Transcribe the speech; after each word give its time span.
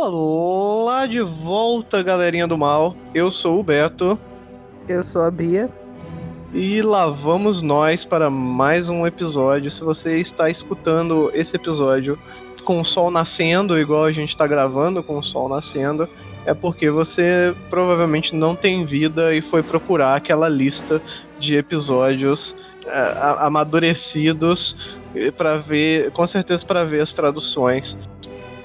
Olá 0.00 1.06
de 1.06 1.20
volta, 1.20 2.00
galerinha 2.04 2.46
do 2.46 2.56
mal. 2.56 2.94
Eu 3.12 3.32
sou 3.32 3.58
o 3.58 3.64
Beto. 3.64 4.16
Eu 4.88 5.02
sou 5.02 5.22
a 5.22 5.30
Bia. 5.30 5.68
E 6.54 6.80
lá 6.80 7.08
vamos 7.08 7.62
nós 7.62 8.04
para 8.04 8.30
mais 8.30 8.88
um 8.88 9.04
episódio. 9.08 9.72
Se 9.72 9.80
você 9.80 10.20
está 10.20 10.48
escutando 10.48 11.32
esse 11.34 11.56
episódio 11.56 12.16
com 12.64 12.80
o 12.80 12.84
sol 12.84 13.10
nascendo, 13.10 13.76
igual 13.76 14.04
a 14.04 14.12
gente 14.12 14.30
está 14.30 14.46
gravando 14.46 15.02
com 15.02 15.18
o 15.18 15.22
sol 15.22 15.48
nascendo, 15.48 16.08
é 16.46 16.54
porque 16.54 16.88
você 16.90 17.52
provavelmente 17.68 18.36
não 18.36 18.54
tem 18.54 18.84
vida 18.84 19.34
e 19.34 19.42
foi 19.42 19.64
procurar 19.64 20.16
aquela 20.16 20.48
lista 20.48 21.02
de 21.40 21.56
episódios 21.56 22.54
é, 22.86 23.16
amadurecidos 23.40 24.76
para 25.36 25.56
ver, 25.56 26.12
com 26.12 26.24
certeza 26.24 26.64
para 26.64 26.84
ver 26.84 27.00
as 27.00 27.12
traduções. 27.12 27.96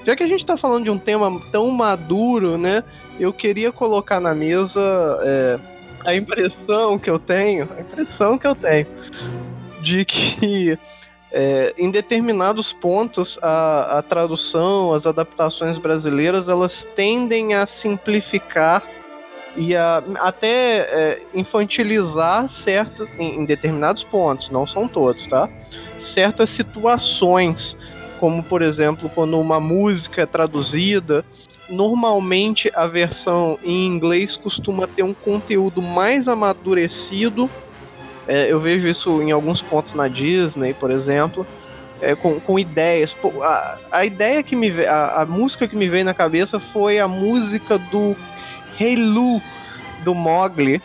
Já 0.04 0.14
que 0.14 0.22
a 0.22 0.26
gente 0.26 0.40
está 0.40 0.56
falando 0.56 0.84
de 0.84 0.90
um 0.90 0.98
tema 0.98 1.40
tão 1.50 1.70
maduro, 1.70 2.58
né? 2.58 2.84
Eu 3.18 3.32
queria 3.32 3.72
colocar 3.72 4.20
na 4.20 4.34
mesa 4.34 4.80
é, 5.22 5.58
a 6.04 6.14
impressão 6.14 6.98
que 6.98 7.08
eu 7.08 7.18
tenho, 7.18 7.68
a 7.76 7.80
impressão 7.80 8.38
que 8.38 8.46
eu 8.46 8.54
tenho 8.54 8.86
de 9.80 10.04
que 10.04 10.78
é, 11.30 11.74
em 11.76 11.90
determinados 11.90 12.72
pontos 12.72 13.38
a, 13.42 13.98
a 13.98 14.02
tradução, 14.02 14.94
as 14.94 15.06
adaptações 15.06 15.76
brasileiras, 15.76 16.48
elas 16.48 16.84
tendem 16.96 17.54
a 17.54 17.66
simplificar 17.66 18.82
e 19.56 19.76
a, 19.76 20.02
até 20.20 20.78
é, 20.78 21.22
infantilizar 21.34 22.48
certos, 22.48 23.08
em, 23.18 23.40
em 23.40 23.44
determinados 23.44 24.02
pontos, 24.02 24.48
não 24.50 24.66
são 24.66 24.88
todos, 24.88 25.26
tá? 25.26 25.48
Certas 25.98 26.50
situações 26.50 27.76
como 28.24 28.42
por 28.42 28.62
exemplo 28.62 29.10
quando 29.14 29.38
uma 29.38 29.60
música 29.60 30.22
é 30.22 30.26
traduzida, 30.26 31.22
normalmente 31.68 32.72
a 32.74 32.86
versão 32.86 33.58
em 33.62 33.86
inglês 33.86 34.34
costuma 34.34 34.86
ter 34.86 35.02
um 35.02 35.12
conteúdo 35.12 35.82
mais 35.82 36.26
amadurecido. 36.26 37.50
É, 38.26 38.50
eu 38.50 38.58
vejo 38.58 38.88
isso 38.88 39.20
em 39.20 39.30
alguns 39.30 39.60
pontos 39.60 39.92
na 39.92 40.08
Disney, 40.08 40.72
por 40.72 40.90
exemplo, 40.90 41.46
é, 42.00 42.14
com, 42.14 42.40
com 42.40 42.58
ideias. 42.58 43.14
A, 43.42 43.76
a 43.92 44.06
ideia 44.06 44.42
que 44.42 44.56
me 44.56 44.70
a, 44.86 45.20
a, 45.20 45.26
música 45.26 45.68
que 45.68 45.76
me 45.76 45.86
veio 45.86 46.06
na 46.06 46.14
cabeça 46.14 46.58
foi 46.58 46.98
a 46.98 47.06
música 47.06 47.76
do 47.76 48.16
Hey 48.80 48.96
Lu, 48.96 49.38
do 50.02 50.14
Mogli. 50.14 50.80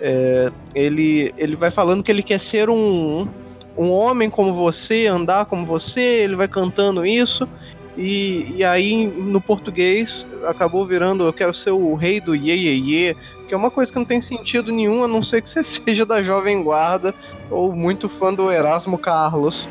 É, 0.00 0.50
ele, 0.74 1.34
ele 1.36 1.54
vai 1.54 1.70
falando 1.70 2.02
que 2.02 2.10
ele 2.10 2.22
quer 2.22 2.40
ser 2.40 2.70
um, 2.70 3.28
um 3.76 3.90
homem 3.90 4.28
como 4.28 4.54
você, 4.54 5.06
andar 5.06 5.46
como 5.46 5.64
você, 5.64 6.00
ele 6.00 6.36
vai 6.36 6.48
cantando 6.48 7.06
isso. 7.06 7.48
E, 7.96 8.54
e 8.56 8.64
aí, 8.64 9.06
no 9.06 9.40
português, 9.40 10.26
acabou 10.46 10.86
virando 10.86 11.24
Eu 11.24 11.32
quero 11.32 11.52
ser 11.52 11.72
o 11.72 11.94
rei 11.94 12.20
do 12.20 12.34
Ye 12.34 12.52
Ye 12.52 12.90
Ye, 12.90 13.16
que 13.46 13.54
é 13.54 13.56
uma 13.56 13.70
coisa 13.70 13.92
que 13.92 13.98
não 13.98 14.06
tem 14.06 14.20
sentido 14.22 14.72
nenhum, 14.72 15.04
a 15.04 15.08
não 15.08 15.22
ser 15.22 15.42
que 15.42 15.48
você 15.50 15.62
seja 15.62 16.06
da 16.06 16.22
Jovem 16.22 16.62
Guarda 16.62 17.14
ou 17.50 17.72
muito 17.72 18.08
fã 18.08 18.32
do 18.32 18.50
Erasmo 18.50 18.96
Carlos. 18.96 19.68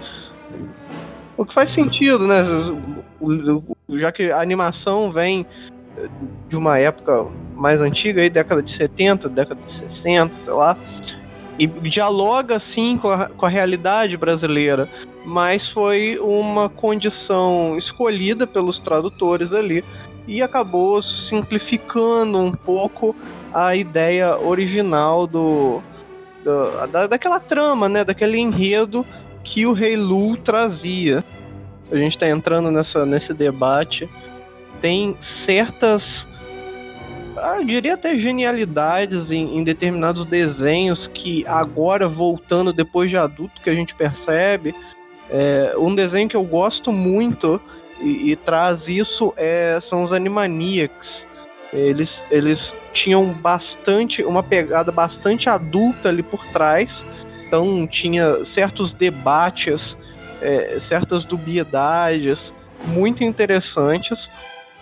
O 1.35 1.45
que 1.45 1.53
faz 1.53 1.69
sentido, 1.69 2.27
né? 2.27 2.43
Já 3.89 4.11
que 4.11 4.31
a 4.31 4.39
animação 4.39 5.11
vem 5.11 5.45
de 6.47 6.55
uma 6.55 6.77
época 6.77 7.25
mais 7.55 7.81
antiga, 7.81 8.21
aí, 8.21 8.29
década 8.29 8.61
de 8.61 8.71
70, 8.71 9.29
década 9.29 9.59
de 9.65 9.71
60, 9.71 10.33
sei 10.43 10.53
lá 10.53 10.77
e 11.61 11.67
dialoga 11.67 12.59
sim 12.59 12.97
com 12.97 13.09
a, 13.09 13.27
com 13.27 13.45
a 13.45 13.49
realidade 13.49 14.17
brasileira, 14.17 14.89
mas 15.23 15.69
foi 15.69 16.17
uma 16.17 16.69
condição 16.69 17.77
escolhida 17.77 18.47
pelos 18.47 18.79
tradutores 18.79 19.53
ali 19.53 19.83
e 20.27 20.41
acabou 20.41 21.03
simplificando 21.03 22.39
um 22.39 22.51
pouco 22.51 23.15
a 23.53 23.75
ideia 23.75 24.35
original 24.39 25.27
do, 25.27 25.83
do 26.43 26.87
da, 26.87 27.05
daquela 27.05 27.39
trama, 27.39 27.87
né, 27.87 28.03
daquele 28.03 28.39
enredo 28.39 29.05
que 29.43 29.67
o 29.67 29.73
Rei 29.73 29.95
Lu 29.95 30.37
trazia. 30.37 31.23
A 31.91 31.95
gente 31.95 32.13
está 32.13 32.27
entrando 32.27 32.71
nessa, 32.71 33.05
nesse 33.05 33.35
debate. 33.35 34.09
Tem 34.81 35.15
certas 35.19 36.25
eu 37.57 37.65
diria 37.65 37.95
até 37.95 38.17
genialidades 38.17 39.31
em, 39.31 39.57
em, 39.57 39.63
determinados 39.63 40.25
desenhos 40.25 41.07
que 41.07 41.45
agora, 41.47 42.07
voltando 42.07 42.71
depois 42.71 43.09
de 43.09 43.17
adulto, 43.17 43.61
que 43.61 43.69
a 43.69 43.73
gente 43.73 43.95
percebe. 43.95 44.75
É, 45.29 45.73
um 45.77 45.95
desenho 45.95 46.29
que 46.29 46.35
eu 46.35 46.43
gosto 46.43 46.91
muito 46.91 47.59
e, 47.99 48.31
e 48.31 48.35
traz 48.35 48.87
isso 48.87 49.33
é, 49.37 49.79
são 49.81 50.03
os 50.03 50.11
Animaniacs. 50.11 51.25
Eles, 51.73 52.23
eles 52.29 52.75
tinham 52.93 53.27
bastante, 53.27 54.23
uma 54.23 54.43
pegada 54.43 54.91
bastante 54.91 55.49
adulta 55.49 56.09
ali 56.09 56.21
por 56.21 56.45
trás, 56.47 57.05
então 57.47 57.87
tinha 57.87 58.43
certos 58.43 58.91
debates, 58.91 59.97
é, 60.41 60.77
certas 60.81 61.23
dubiedades 61.23 62.53
muito 62.87 63.23
interessantes 63.23 64.29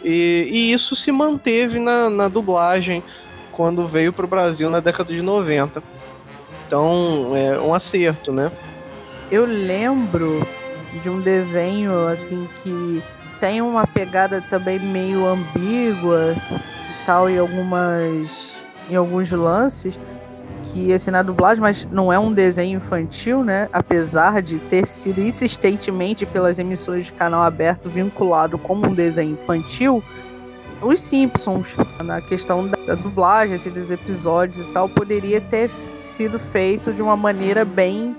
e, 0.04 0.48
e 0.50 0.72
isso 0.72 0.96
se 0.96 1.12
manteve 1.12 1.80
na, 1.80 2.10
na 2.10 2.28
dublagem 2.28 3.04
quando 3.52 3.86
veio 3.86 4.14
para 4.14 4.26
o 4.26 4.28
Brasil 4.28 4.70
na 4.70 4.80
década 4.80 5.14
de 5.14 5.22
90. 5.22 5.84
Então, 6.66 7.36
é 7.36 7.60
um 7.60 7.74
acerto, 7.74 8.32
né? 8.32 8.52
Eu 9.32 9.46
lembro 9.46 10.46
de 11.02 11.10
um 11.10 11.20
desenho 11.22 12.08
assim 12.08 12.48
que 12.64 13.02
tem 13.40 13.62
uma 13.62 13.86
pegada 13.86 14.42
também 14.50 14.80
meio 14.80 15.26
ambígua 15.26 16.36
e 16.36 17.06
tal 17.06 17.30
em 17.30 17.38
algumas 17.38 18.60
em 18.90 18.96
alguns 18.96 19.30
lances, 19.32 19.98
que 20.64 20.94
assim 20.94 21.12
na 21.12 21.22
dublagem, 21.22 21.62
mas 21.62 21.88
não 21.92 22.12
é 22.12 22.20
um 22.20 22.32
desenho 22.32 22.78
infantil, 22.78 23.44
né? 23.44 23.70
Apesar 23.74 24.42
de 24.42 24.60
ter 24.60 24.86
sido 24.86 25.22
insistentemente 25.22 26.26
pelas 26.26 26.60
emissoras 26.60 27.06
de 27.08 27.14
canal 27.14 27.42
aberto 27.42 27.90
vinculado 27.90 28.58
como 28.58 28.88
um 28.88 28.94
desenho 28.94 29.34
infantil, 29.34 30.04
os 30.82 31.02
Simpsons, 31.02 31.76
na 32.04 32.22
questão 32.22 32.68
da 32.68 32.96
dublagem, 32.96 33.56
assim, 33.56 33.70
dos 33.70 33.92
episódios 33.92 34.66
e 34.66 34.72
tal, 34.72 34.88
poderia 34.88 35.42
ter 35.42 35.70
sido 35.98 36.40
feito 36.40 36.94
de 36.94 37.02
uma 37.02 37.18
maneira 37.18 37.66
bem 37.66 38.16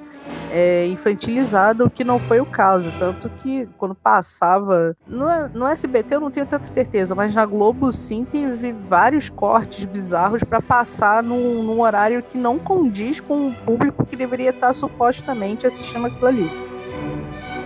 é, 0.51 0.87
infantilizado, 0.89 1.85
o 1.85 1.91
que 1.91 2.05
não 2.05 2.19
foi 2.19 2.41
o 2.41 2.47
caso. 2.47 2.93
Tanto 2.99 3.29
que 3.43 3.69
quando 3.79 3.95
passava. 3.95 4.97
No, 5.07 5.27
no 5.49 5.67
SBT 5.67 6.17
eu 6.17 6.21
não 6.21 6.31
tenho 6.31 6.47
tanta 6.47 6.65
certeza, 6.65 7.15
mas 7.15 7.35
na 7.35 7.45
Globo 7.47 7.91
sim 7.93 8.25
teve 8.25 8.73
vários 8.73 9.29
cortes 9.29 9.85
bizarros 9.85 10.43
para 10.45 10.61
passar 10.61 11.23
num, 11.23 11.63
num, 11.63 11.81
horário 11.81 12.23
que 12.23 12.37
não 12.37 12.59
condiz 12.59 13.21
com 13.21 13.49
o 13.49 13.55
público 13.55 14.05
que 14.05 14.17
deveria 14.17 14.51
estar 14.51 14.73
supostamente 14.73 15.67
assistindo 15.67 16.07
aquilo 16.07 16.27
ali. 16.27 16.51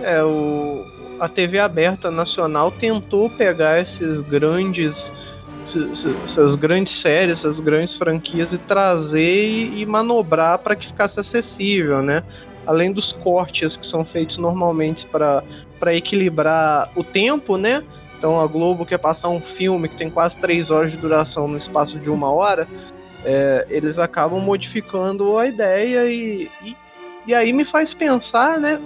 É, 0.01 0.23
o, 0.23 0.85
a 1.19 1.27
TV 1.27 1.59
aberta 1.59 2.11
nacional 2.11 2.71
tentou 2.71 3.29
pegar 3.29 3.81
esses 3.81 4.21
grandes 4.21 5.11
essas 6.25 6.55
grandes 6.55 7.01
séries, 7.01 7.39
essas 7.39 7.59
grandes 7.59 7.95
franquias 7.95 8.53
e 8.53 8.57
trazer 8.57 9.73
e, 9.75 9.85
manobrar 9.85 10.59
para 10.59 10.75
que 10.75 10.87
ficasse 10.87 11.19
acessível, 11.19 12.01
né? 12.01 12.23
Além 12.65 12.91
dos 12.91 13.11
cortes 13.11 13.77
que 13.77 13.85
são 13.85 14.03
feitos 14.03 14.37
normalmente 14.37 15.05
para 15.05 15.43
equilibrar 15.93 16.89
o 16.95 17.03
tempo, 17.03 17.57
né? 17.57 17.83
Então 18.17 18.39
a 18.39 18.47
Globo 18.47 18.85
quer 18.85 18.97
passar 18.97 19.29
um 19.29 19.41
filme 19.41 19.89
que 19.89 19.97
tem 19.97 20.09
quase 20.09 20.37
três 20.37 20.71
horas 20.71 20.91
de 20.91 20.97
duração 20.97 21.47
no 21.47 21.57
espaço 21.57 21.99
de 21.99 22.09
uma 22.09 22.31
hora, 22.31 22.67
é, 23.23 23.65
eles 23.69 23.99
acabam 23.99 24.39
modificando 24.39 25.37
a 25.37 25.47
ideia 25.47 26.05
e, 26.05 26.49
e, 26.63 26.75
e 27.27 27.33
aí 27.33 27.51
me 27.51 27.65
faz 27.65 27.93
pensar, 27.93 28.59
né? 28.59 28.79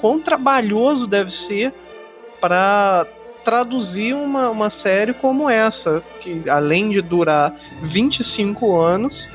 Quão 0.00 0.20
trabalhoso 0.20 1.06
deve 1.06 1.30
ser 1.30 1.72
para 2.40 3.06
traduzir 3.44 4.14
uma, 4.14 4.50
uma 4.50 4.70
série 4.70 5.12
como 5.12 5.48
essa, 5.48 6.02
que 6.20 6.48
além 6.48 6.90
de 6.90 7.02
durar 7.02 7.54
25 7.82 8.74
anos, 8.76 9.26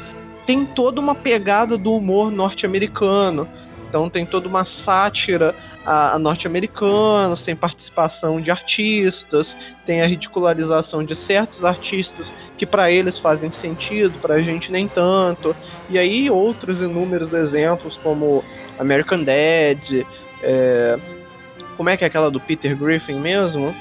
tem 0.45 0.65
toda 0.65 0.99
uma 0.99 1.13
pegada 1.13 1.77
do 1.77 1.93
humor 1.93 2.31
norte-americano. 2.31 3.47
Então 3.89 4.09
tem 4.09 4.25
toda 4.25 4.47
uma 4.47 4.63
sátira 4.63 5.55
a, 5.85 6.13
a 6.13 6.19
norte-americanos, 6.19 7.41
tem 7.41 7.55
participação 7.55 8.39
de 8.39 8.51
artistas, 8.51 9.57
tem 9.85 10.01
a 10.01 10.05
ridicularização 10.05 11.03
de 11.03 11.15
certos 11.15 11.65
artistas 11.65 12.31
que 12.57 12.65
para 12.65 12.91
eles 12.91 13.17
fazem 13.17 13.49
sentido, 13.51 14.13
para 14.21 14.35
a 14.35 14.41
gente 14.41 14.71
nem 14.71 14.87
tanto. 14.87 15.55
E 15.89 15.97
aí 15.97 16.29
outros 16.29 16.79
inúmeros 16.79 17.33
exemplos 17.33 17.97
como 18.03 18.43
American 18.77 19.23
Dad, 19.23 20.05
é, 20.43 20.99
como 21.75 21.89
é 21.89 21.97
que 21.97 22.03
é 22.03 22.07
aquela 22.07 22.29
do 22.29 22.39
Peter 22.39 22.75
Griffin 22.75 23.19
mesmo? 23.19 23.73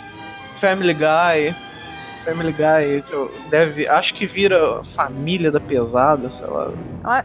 Family 0.61 0.95
Guy. 0.95 1.55
Family 2.25 2.53
Guy 2.53 3.05
deve, 3.49 3.89
acho 3.89 4.15
que 4.15 4.27
vira 4.27 4.83
família 4.95 5.51
da 5.51 5.61
pesada, 5.61 6.31
sei 6.31 6.47
lá. 6.47 6.73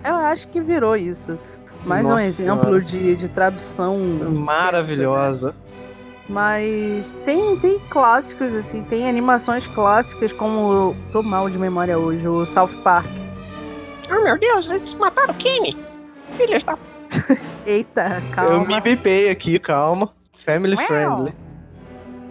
Eu 0.03 0.15
acho 0.15 0.47
que 0.47 0.61
virou 0.61 0.95
isso. 0.95 1.37
Mais 1.85 2.07
Nossa 2.07 2.15
um 2.15 2.25
exemplo 2.25 2.81
de, 2.81 3.15
de 3.15 3.27
tradução 3.27 3.99
maravilhosa. 3.99 5.53
Mas 6.29 7.13
tem, 7.25 7.57
tem 7.57 7.77
clássicos, 7.89 8.55
assim, 8.55 8.83
tem 8.83 9.09
animações 9.09 9.67
clássicas 9.67 10.31
como. 10.31 10.95
Tô 11.11 11.21
mal 11.21 11.49
de 11.49 11.57
memória 11.57 11.97
hoje, 11.97 12.25
o 12.27 12.45
South 12.45 12.75
Park. 12.83 13.09
Oh 14.09 14.23
meu 14.23 14.39
Deus, 14.39 14.69
eles 14.69 14.93
mataram 14.93 15.33
o 15.33 15.37
Kenny! 15.37 15.77
Filhas 16.37 16.63
da. 16.63 16.77
Eita, 17.65 18.21
calma. 18.31 18.51
Eu 18.51 18.65
me 18.65 18.79
bipei 18.79 19.29
aqui, 19.29 19.59
calma. 19.59 20.09
Family 20.45 20.75
Uau. 20.75 20.85
friendly. 20.85 21.33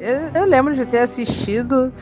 Eu, 0.01 0.43
eu 0.43 0.45
lembro 0.47 0.75
de 0.75 0.87
ter 0.87 1.01
assistido 1.01 1.93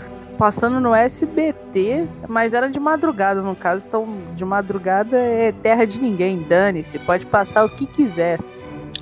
passando 0.41 0.81
no 0.81 0.95
SBT, 0.95 2.09
mas 2.27 2.55
era 2.55 2.71
de 2.71 2.81
madrugada, 2.81 3.43
no 3.43 3.55
caso, 3.55 3.87
então 3.87 4.09
de 4.35 4.43
madrugada 4.43 5.19
é 5.19 5.53
terra 5.53 5.85
de 5.85 6.01
ninguém, 6.01 6.39
dane-se, 6.39 6.99
pode 7.01 7.27
passar 7.27 7.63
o 7.67 7.69
que 7.69 7.85
quiser. 7.85 8.41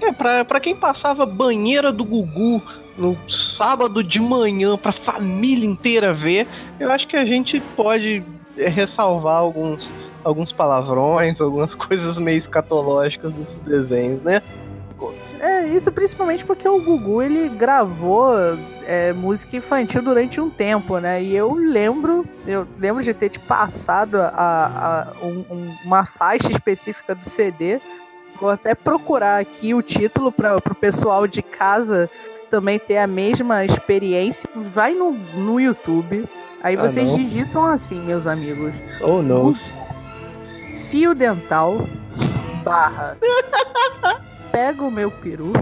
É, 0.03 0.11
pra, 0.11 0.45
pra 0.45 0.59
quem 0.59 0.75
passava 0.75 1.25
banheira 1.25 1.93
do 1.93 2.05
Gugu 2.05 2.61
no 2.97 3.17
sábado 3.31 4.03
de 4.03 4.19
manhã 4.19 4.77
pra 4.77 4.91
família 4.91 5.65
inteira 5.65 6.13
ver, 6.13 6.49
eu 6.81 6.91
acho 6.91 7.07
que 7.07 7.17
a 7.17 7.25
gente 7.25 7.61
pode 7.77 8.25
é, 8.57 8.69
ressalvar 8.69 9.37
alguns, 9.37 9.89
alguns 10.25 10.51
palavrões, 10.51 11.41
algumas 11.41 11.73
coisas 11.77 12.19
meio 12.19 12.39
escatológicas 12.39 13.33
desses 13.33 13.61
desenhos, 13.61 14.23
né? 14.23 14.43
É, 15.41 15.67
isso 15.69 15.93
principalmente 15.93 16.45
porque 16.45 16.69
o 16.69 16.81
Gugu, 16.83 17.23
ele 17.23 17.49
gravou 17.49 18.33
é, 18.85 19.13
música 19.13 19.57
infantil 19.57 20.03
durante 20.03 20.41
um 20.41 20.51
tempo, 20.51 20.99
né? 20.99 21.23
E 21.23 21.35
eu 21.37 21.53
lembro, 21.55 22.27
eu 22.47 22.67
lembro 22.79 23.03
de 23.03 23.15
ter 23.15 23.29
te 23.29 23.39
passado 23.39 24.17
a, 24.17 24.33
a- 24.35 25.25
um- 25.25 25.45
um- 25.51 25.77
uma 25.85 26.05
faixa 26.05 26.51
específica 26.51 27.15
do 27.15 27.25
CD. 27.25 27.81
Vou 28.41 28.51
até 28.51 28.75
procurar 28.75 29.41
aqui 29.41 29.75
o 29.75 29.83
título 29.83 30.33
para 30.33 30.57
o 30.57 30.75
pessoal 30.75 31.27
de 31.27 31.43
casa 31.43 32.11
também 32.51 32.79
ter 32.79 32.99
a 32.99 33.07
mesma 33.07 33.65
experiência. 33.65 34.49
Vai 34.55 34.95
no, 34.95 35.13
no 35.13 35.61
YouTube. 35.61 36.25
Aí 36.63 36.77
Ah, 36.77 36.83
vocês 36.83 37.09
não. 37.09 37.17
digitam 37.17 37.65
assim, 37.67 38.01
meus 38.01 38.27
amigos. 38.27 38.73
Oh, 39.01 39.23
não. 39.23 39.55
Fio 40.91 41.15
dental 41.15 41.87
barra. 42.65 43.17
Pega 44.59 44.83
o 44.83 44.91
meu 44.91 45.09
peru 45.09 45.53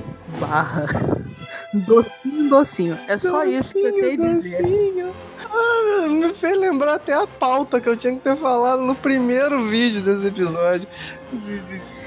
barra. 0.41 0.87
Docinho, 1.87 2.49
docinho. 2.49 2.99
É 3.07 3.19
só 3.19 3.45
isso 3.45 3.75
que 3.75 3.81
eu 3.81 3.93
tenho 3.93 4.23
a 4.23 4.27
dizer. 4.29 4.63
Docinho. 4.63 5.13
Ah, 5.53 6.09
me 6.09 6.33
fez 6.33 6.59
lembrar 6.59 6.95
até 6.95 7.13
a 7.13 7.27
pauta 7.27 7.79
que 7.79 7.91
eu 7.91 7.97
tinha 7.97 8.15
que 8.15 8.21
ter 8.21 8.37
falado 8.39 8.81
no 8.81 8.95
primeiro 8.95 9.69
vídeo 9.69 10.01
desse 10.01 10.29
episódio. 10.29 10.89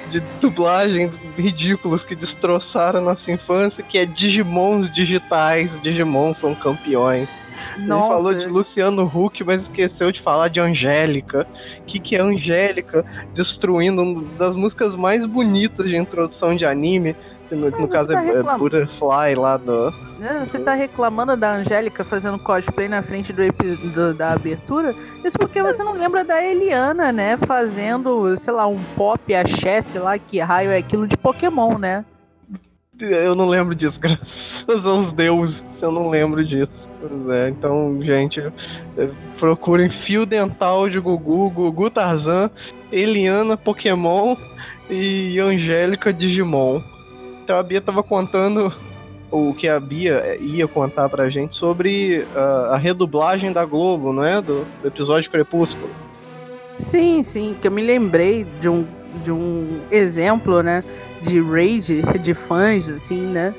De, 0.09 0.21
dublagens 0.41 1.13
ridículas 1.37 2.03
que 2.03 2.15
destroçaram 2.15 3.01
nossa 3.01 3.31
infância, 3.31 3.83
que 3.83 3.97
é 3.97 4.05
Digimons 4.05 4.93
digitais. 4.93 5.79
Digimon 5.81 6.33
são 6.33 6.55
campeões. 6.55 7.29
Ele 7.77 7.87
falou 7.87 8.33
de 8.33 8.45
Luciano 8.45 9.03
Huck, 9.03 9.43
mas 9.43 9.63
esqueceu 9.63 10.11
de 10.11 10.21
falar 10.21 10.47
de 10.47 10.59
Angélica. 10.59 11.47
O 11.79 11.83
que, 11.83 11.99
que 11.99 12.15
é 12.15 12.21
Angélica? 12.21 13.05
Destruindo 13.33 14.01
uma 14.01 14.23
das 14.37 14.55
músicas 14.55 14.95
mais 14.95 15.25
bonitas 15.25 15.87
de 15.87 15.95
introdução 15.95 16.55
de 16.55 16.65
anime. 16.65 17.15
No, 17.51 17.69
no 17.69 17.87
caso 17.87 18.09
tá 18.13 18.23
é, 18.23 18.29
é. 18.29 18.43
Butterfly 18.57 19.35
lá 19.35 19.57
do. 19.57 19.93
É, 20.21 20.45
Você 20.45 20.59
tá 20.59 20.73
reclamando 20.73 21.35
da 21.35 21.55
Angélica 21.55 22.03
fazendo 22.03 22.37
cosplay 22.39 22.87
na 22.87 23.01
frente 23.01 23.31
do, 23.33 23.41
do- 23.93 24.13
da 24.13 24.33
abertura? 24.33 24.93
Isso 25.23 25.37
porque 25.39 25.61
você 25.63 25.83
não 25.83 25.93
lembra 25.93 26.23
da 26.23 26.43
Eliana, 26.43 27.11
né? 27.11 27.37
Fazendo, 27.37 28.35
sei 28.37 28.53
lá, 28.53 28.67
um 28.67 28.79
pop 28.95 29.33
axé, 29.33 29.81
sei 29.81 29.99
lá, 29.99 30.17
que 30.19 30.39
raio 30.39 30.71
é 30.71 30.77
aquilo 30.77 31.07
de 31.07 31.17
Pokémon, 31.17 31.77
né? 31.77 32.05
Eu 32.99 33.33
não 33.33 33.47
lembro 33.47 33.73
disso, 33.73 33.97
graças 34.01 34.85
aos 34.85 35.11
deuses. 35.13 35.63
Eu 35.81 35.91
não 35.91 36.09
lembro 36.09 36.45
disso. 36.45 36.89
Pois 36.99 37.29
é, 37.29 37.49
então, 37.49 37.97
gente, 38.01 38.41
é, 38.41 39.09
procurem 39.39 39.89
fio 39.89 40.25
dental 40.25 40.89
de 40.89 40.99
Gugu, 40.99 41.49
Gugu 41.49 41.89
Tarzan, 41.89 42.51
Eliana 42.91 43.55
Pokémon 43.55 44.35
e 44.89 45.39
Angélica 45.39 46.11
Digimon. 46.11 46.81
Então 47.49 47.57
a 47.57 47.63
Bia 47.63 47.81
tava 47.81 48.03
contando 48.03 48.71
o 49.31 49.55
que 49.55 49.67
a 49.67 49.79
Bia 49.79 50.21
é, 50.23 50.37
ia 50.37 50.67
contar 50.67 51.09
pra 51.09 51.31
gente 51.31 51.55
sobre 51.55 52.23
ah, 52.35 52.73
a 52.73 52.77
redublagem 52.77 53.51
da 53.51 53.65
Globo, 53.65 54.13
não 54.13 54.23
é? 54.23 54.39
Do, 54.39 54.67
do 54.83 54.87
episódio 54.87 55.31
Crepúsculo. 55.31 55.89
Sim, 56.77 57.23
sim, 57.23 57.57
que 57.59 57.67
eu 57.67 57.71
me 57.71 57.81
lembrei 57.81 58.43
de 58.61 58.69
um, 58.69 58.85
de 59.23 59.31
um 59.31 59.81
exemplo, 59.89 60.61
né? 60.61 60.83
De 61.23 61.41
raid 61.41 62.03
de 62.19 62.35
fãs, 62.35 62.87
assim, 62.87 63.21
né? 63.21 63.55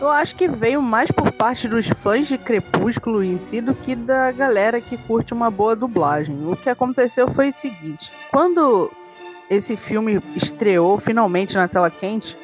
Eu 0.00 0.08
acho 0.08 0.34
que 0.34 0.48
veio 0.48 0.80
mais 0.80 1.10
por 1.10 1.30
parte 1.30 1.68
dos 1.68 1.86
fãs 1.86 2.26
de 2.26 2.38
Crepúsculo 2.38 3.22
em 3.22 3.36
si 3.36 3.60
do 3.60 3.74
que 3.74 3.94
da 3.94 4.32
galera 4.32 4.80
que 4.80 4.96
curte 4.96 5.34
uma 5.34 5.50
boa 5.50 5.76
dublagem. 5.76 6.34
O 6.50 6.56
que 6.56 6.70
aconteceu 6.70 7.28
foi 7.28 7.48
o 7.48 7.52
seguinte: 7.52 8.10
quando 8.30 8.90
esse 9.50 9.76
filme 9.76 10.22
estreou 10.34 10.98
finalmente 10.98 11.54
na 11.54 11.68
tela 11.68 11.90
quente, 11.90 12.34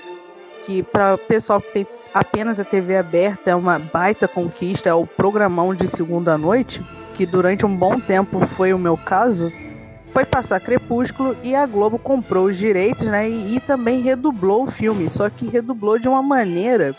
que 0.64 0.82
para 0.82 1.14
o 1.14 1.18
pessoal 1.18 1.60
que 1.60 1.72
tem 1.72 1.86
apenas 2.12 2.58
a 2.58 2.64
TV 2.64 2.96
aberta 2.96 3.50
é 3.50 3.54
uma 3.54 3.78
baita 3.78 4.26
conquista, 4.26 4.88
é 4.88 4.94
o 4.94 5.06
programão 5.06 5.74
de 5.74 5.86
segunda 5.86 6.36
noite, 6.36 6.82
que 7.14 7.24
durante 7.24 7.64
um 7.64 7.76
bom 7.76 8.00
tempo 8.00 8.46
foi 8.46 8.72
o 8.72 8.78
meu 8.78 8.96
caso 8.96 9.50
foi 10.10 10.24
passar 10.24 10.60
Crepúsculo 10.60 11.36
e 11.42 11.54
a 11.54 11.64
Globo 11.64 11.98
comprou 11.98 12.46
os 12.46 12.58
direitos, 12.58 13.04
né? 13.04 13.30
E, 13.30 13.56
e 13.56 13.60
também 13.60 14.00
redublou 14.00 14.64
o 14.64 14.70
filme, 14.70 15.08
só 15.08 15.30
que 15.30 15.46
redublou 15.46 15.98
de 15.98 16.08
uma 16.08 16.22
maneira 16.22 16.94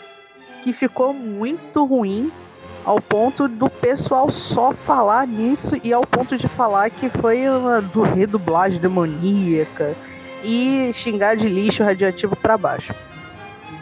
que 0.62 0.72
ficou 0.72 1.12
muito 1.12 1.84
ruim, 1.84 2.32
ao 2.84 3.00
ponto 3.00 3.46
do 3.46 3.68
pessoal 3.68 4.30
só 4.30 4.72
falar 4.72 5.26
nisso 5.26 5.76
e 5.84 5.92
ao 5.92 6.04
ponto 6.04 6.36
de 6.36 6.48
falar 6.48 6.90
que 6.90 7.08
foi 7.08 7.48
uma 7.48 7.80
do 7.80 8.02
redublagem 8.02 8.80
demoníaca 8.80 9.94
e 10.42 10.90
xingar 10.92 11.36
de 11.36 11.48
lixo 11.48 11.84
radioativo 11.84 12.34
pra 12.34 12.56
baixo. 12.56 12.94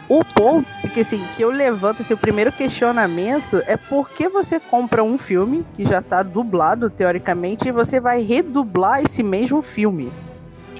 O 0.09 0.25
ponto 0.25 0.67
que 0.93 0.99
assim, 0.99 1.23
que 1.35 1.41
eu 1.41 1.49
levanto 1.49 2.01
assim, 2.01 2.13
o 2.13 2.17
primeiro 2.17 2.51
questionamento 2.51 3.61
é 3.65 3.77
por 3.77 4.09
que 4.09 4.27
você 4.27 4.59
compra 4.59 5.03
um 5.03 5.17
filme 5.17 5.65
que 5.73 5.85
já 5.85 6.01
tá 6.01 6.21
dublado 6.21 6.89
teoricamente 6.89 7.69
e 7.69 7.71
você 7.71 7.99
vai 7.99 8.21
redublar 8.21 9.01
esse 9.03 9.23
mesmo 9.23 9.61
filme. 9.61 10.11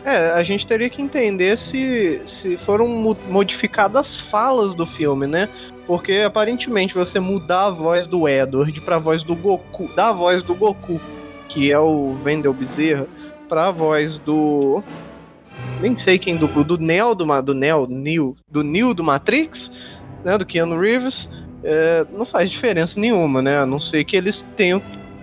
É, 0.04 0.32
a 0.32 0.42
gente 0.42 0.66
teria 0.66 0.90
que 0.90 1.02
entender 1.02 1.58
se, 1.60 2.22
se 2.28 2.58
foram 2.58 2.88
modificadas 3.30 4.20
falas 4.20 4.74
do 4.74 4.86
filme, 4.86 5.28
né? 5.28 5.48
Porque 5.86 6.24
aparentemente 6.26 6.94
você 6.94 7.20
mudar 7.20 7.66
a 7.66 7.70
voz 7.70 8.08
do 8.08 8.28
Edward 8.28 8.80
pra 8.82 8.98
voz 8.98 9.24
do 9.24 9.36
Goku, 9.36 9.94
da 9.96 10.12
voz 10.12 10.42
do 10.42 10.56
Goku, 10.56 11.00
que 11.50 11.72
é 11.72 11.78
o 11.78 12.16
Wendell 12.24 12.54
Bezerra, 12.54 13.06
pra 13.48 13.72
voz 13.72 14.18
do. 14.20 14.84
Nem 15.80 15.98
sei 15.98 16.20
quem 16.20 16.38
dublou, 16.38 16.64
do 16.64 16.78
Neo 16.78 17.16
do, 17.16 17.26
do 17.42 17.54
Neo, 17.54 17.88
Neo, 17.88 18.36
do 18.48 18.64
Neo 18.64 18.94
do 18.94 19.04
Matrix, 19.04 19.72
né? 20.24 20.38
Do 20.38 20.46
Keanu 20.46 20.80
Reeves, 20.80 21.28
é, 21.64 22.06
não 22.12 22.26
faz 22.26 22.50
diferença 22.50 23.00
nenhuma, 23.00 23.42
né? 23.42 23.60
A 23.60 23.66
não 23.66 23.80
ser 23.80 24.04
que 24.04 24.16
eles 24.16 24.44
tenham 24.56 24.82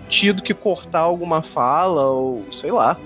tido 0.09 0.41
que 0.41 0.53
cortar 0.53 0.99
alguma 0.99 1.41
fala, 1.41 2.07
ou 2.07 2.43
sei 2.51 2.71
lá. 2.71 2.97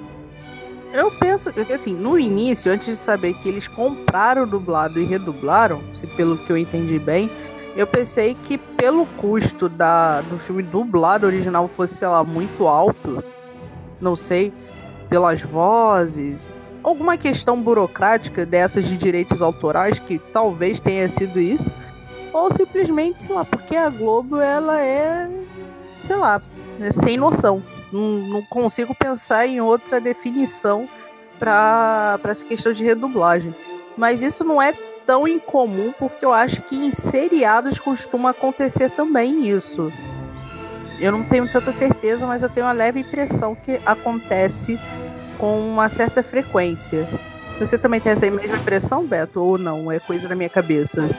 Eu 0.94 1.12
penso 1.12 1.52
que 1.52 1.74
assim, 1.74 1.96
no 1.96 2.20
início, 2.20 2.72
antes 2.72 2.88
de 2.88 2.96
saber 2.96 3.34
que 3.34 3.50
eles 3.50 3.68
compraram 3.68 4.48
dublado 4.48 5.00
e 5.00 5.04
redublaram, 5.04 5.82
pelo 6.16 6.38
que 6.38 6.52
eu 6.52 6.58
entendi 6.58 7.00
bem, 7.00 7.30
eu 7.75 7.88
pensei 7.88 8.36
que 8.36 8.58
pelo 8.58 9.06
custo 9.18 9.68
da, 9.68 10.22
do 10.22 10.38
filme 10.38 10.62
dublado 10.62 11.25
original 11.25 11.68
fosse, 11.68 11.96
sei 11.96 12.08
lá, 12.08 12.24
muito 12.24 12.68
alto, 12.68 13.24
não 14.00 14.16
sei, 14.16 14.54
pelas 15.10 15.42
vozes, 15.42 16.52
alguma 16.84 17.18
questão 17.18 17.62
burocrática 17.62 18.46
dessas 18.46 18.86
de 18.86 18.98
direitos 18.98 19.42
autorais, 19.42 20.00
que 20.00 20.20
talvez 20.20 20.80
tenha 20.80 21.08
sido 21.10 21.40
isso, 21.40 21.72
ou 22.34 22.52
simplesmente, 22.52 23.24
sei 23.24 23.36
lá, 23.36 23.46
porque 23.46 23.75
a 23.75 23.90
Globo, 23.90 24.40
ela 24.40 24.82
é, 24.82 25.30
sei 26.06 26.16
lá, 26.16 26.42
é 26.82 26.92
sem 26.92 27.16
noção. 27.16 27.63
Não, 27.92 28.02
não 28.02 28.42
consigo 28.44 28.94
pensar 28.96 29.46
em 29.46 29.62
outra 29.62 30.02
definição 30.02 30.90
para 31.40 32.20
essa 32.25 32.44
questão 32.46 32.74
de 32.74 32.84
redublagem. 32.84 33.56
Mas 33.96 34.24
isso 34.24 34.44
não 34.44 34.62
é 34.62 34.74
tão 35.06 35.28
incomum, 35.28 35.94
porque 35.98 36.25
eu 36.25 36.34
acho 36.34 36.62
que 36.63 36.75
em 36.75 36.92
seriados 36.92 37.80
costuma 37.80 38.32
acontecer 38.32 38.90
também 38.92 39.48
isso. 39.48 39.92
Eu 41.00 41.12
não 41.12 41.24
tenho 41.24 41.52
tanta 41.52 41.72
certeza, 41.72 42.25
mas 42.25 42.42
eu 42.44 42.50
tenho 42.50 42.66
uma 42.66 42.72
leve 42.72 43.02
impressão 43.02 43.54
que 43.56 43.80
acontece 43.86 44.80
com 45.44 45.60
uma 45.60 45.90
certa 45.90 46.24
frequência. 46.24 47.06
Você 47.60 47.78
também 47.78 48.00
tem 48.00 48.14
essa 48.14 48.32
mesma 48.32 48.56
impressão, 48.56 49.06
Beto? 49.06 49.42
Ou 49.42 49.58
não? 49.58 49.92
É 49.92 50.00
coisa 50.00 50.30
da 50.30 50.36
minha 50.36 50.48
cabeça? 50.48 51.10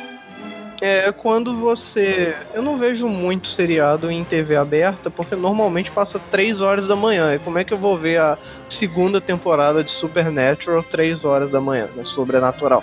É 0.81 1.13
quando 1.13 1.55
você. 1.55 2.35
Eu 2.55 2.63
não 2.63 2.79
vejo 2.79 3.07
muito 3.07 3.49
seriado 3.49 4.11
em 4.11 4.25
TV 4.25 4.57
aberta, 4.57 5.11
porque 5.11 5.37
normalmente 5.37 5.91
passa 5.91 6.19
3 6.31 6.63
horas 6.63 6.89
da 6.89 6.97
manhã. 6.97 7.35
E 7.35 7.39
como 7.39 7.59
é 7.59 7.65
que 7.65 7.75
eu 7.75 7.77
vou 7.77 7.99
ver 7.99 8.19
a 8.19 8.39
segunda 8.71 9.21
temporada 9.21 9.85
de 9.85 9.91
Supernatural 9.91 10.83
3 10.83 11.23
horas 11.23 11.51
da 11.51 11.61
manhã, 11.61 11.87
né? 11.95 12.03
Sobrenatural. 12.03 12.83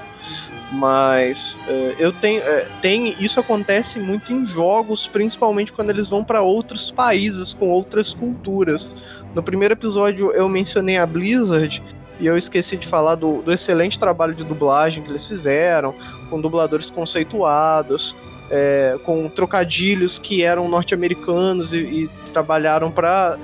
Mas 0.72 1.58
é, 1.68 1.96
eu 1.98 2.14
tenho, 2.14 2.40
é, 2.44 2.68
tem, 2.84 3.16
isso 3.20 3.40
acontece 3.40 3.98
muito 3.98 4.32
em 4.32 4.46
jogos, 4.46 5.08
principalmente 5.08 5.72
quando 5.72 5.90
eles 5.90 6.08
vão 6.08 6.24
para 6.24 6.44
outros 6.44 6.92
países 6.92 7.52
com 7.52 7.68
outras 7.68 8.14
culturas. 8.14 8.92
No 9.34 9.42
primeiro 9.42 9.74
episódio 9.74 10.32
eu 10.32 10.48
mencionei 10.50 10.98
a 10.98 11.06
Blizzard 11.06 11.82
e 12.20 12.26
eu 12.26 12.38
esqueci 12.38 12.78
de 12.78 12.88
falar 12.88 13.16
do, 13.16 13.42
do 13.42 13.52
excelente 13.52 13.98
trabalho 13.98 14.34
de 14.34 14.44
dublagem 14.44 15.02
que 15.02 15.10
eles 15.10 15.26
fizeram, 15.26 15.96
com 16.30 16.40
dubladores 16.40 16.90
conceituados, 16.90 18.14
é, 18.50 18.98
com 19.06 19.30
trocadilhos 19.30 20.20
que 20.20 20.44
eram 20.44 20.68
norte-americanos 20.68 21.74
e, 21.74 21.78
e 21.78 22.10
trabalharam 22.34 22.92
para 22.92 23.38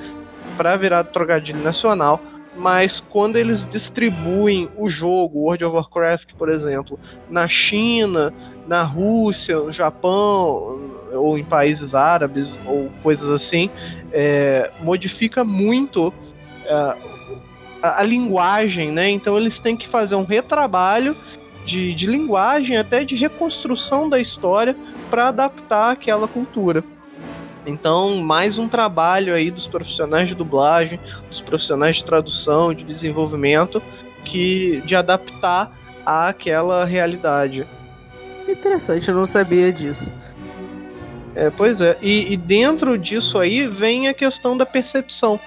virar 0.78 1.06
trocadilho 1.06 1.64
nacional. 1.64 2.22
Mas 2.58 3.00
quando 3.00 3.36
eles 3.38 3.66
distribuem 3.70 4.70
o 4.76 4.90
jogo, 4.90 5.40
World 5.40 5.64
of 5.64 5.76
Warcraft, 5.76 6.34
por 6.38 6.50
exemplo, 6.50 7.00
na 7.30 7.48
China, 7.48 8.34
na 8.68 8.84
Rússia, 8.84 9.58
no 9.58 9.72
Japão, 9.72 10.80
ou 11.14 11.38
em 11.38 11.44
países 11.44 11.96
árabes, 11.96 12.50
ou 12.66 12.92
coisas 13.02 13.30
assim, 13.30 13.70
é, 14.12 14.72
modifica 14.82 15.44
muito 15.44 16.14
é, 16.66 16.74
a, 17.82 18.02
a, 18.02 18.04
linguagem, 18.04 18.92
né? 18.92 19.10
Então 19.10 19.38
eles 19.38 19.58
têm 19.58 19.78
que 19.78 19.88
fazer 19.88 20.16
um 20.16 20.24
retrabalho 20.24 21.16
de, 21.66 21.94
de 21.94 22.06
linguagem, 22.06 22.78
até 22.78 23.04
de 23.04 23.16
reconstrução 23.16 24.10
da 24.10 24.20
história, 24.20 24.76
para 25.10 25.30
adaptar 25.30 25.92
aquela 25.92 26.28
cultura. 26.28 26.84
Então, 27.66 28.18
mais 28.18 28.58
um 28.58 28.70
trabalho 28.70 29.34
aí 29.34 29.52
dos 29.52 29.68
profissionais 29.68 30.30
de 30.30 30.36
dublagem, 30.36 30.98
dos 31.28 31.42
profissionais 31.42 31.98
de 31.98 32.06
tradução, 32.06 32.74
de 32.74 32.84
desenvolvimento, 32.86 33.82
que 34.24 34.82
de 34.86 34.96
adaptar 34.96 35.78
àquela 36.06 36.86
realidade. 36.86 37.68
Interessante, 38.48 39.10
eu 39.10 39.16
não 39.16 39.26
sabia 39.26 39.72
disso. 39.72 40.12
É, 41.36 41.50
pois 41.50 41.82
é, 41.82 41.98
e, 42.02 42.34
e, 42.34 42.38
dentro 42.38 42.98
disso 42.98 43.38
aí 43.38 43.68
vem 43.68 44.08
a 44.08 44.14
questão 44.14 44.58
da 44.58 44.66
percepção. 44.66 45.40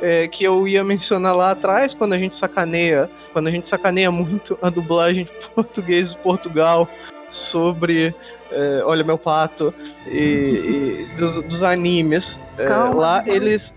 É, 0.00 0.26
que 0.26 0.42
eu 0.42 0.66
ia 0.66 0.82
mencionar 0.82 1.34
lá 1.36 1.52
atrás, 1.52 1.94
quando 1.94 2.12
a 2.12 2.18
gente 2.18 2.36
sacaneia, 2.36 3.08
quando 3.32 3.46
a 3.46 3.50
gente 3.52 3.68
sacaneia 3.68 4.10
muito 4.10 4.58
a 4.60 4.68
dublagem 4.68 5.24
de 5.24 5.48
português 5.54 6.10
de 6.10 6.18
Portugal 6.18 6.88
sobre 7.30 8.12
é, 8.50 8.82
Olha 8.84 9.04
Meu 9.04 9.16
Pato 9.16 9.72
e, 10.06 10.12
e 10.12 11.16
dos, 11.16 11.44
dos, 11.44 11.62
animes. 11.62 12.36
É, 12.58 12.68
lá 12.68 13.22
eles. 13.26 13.72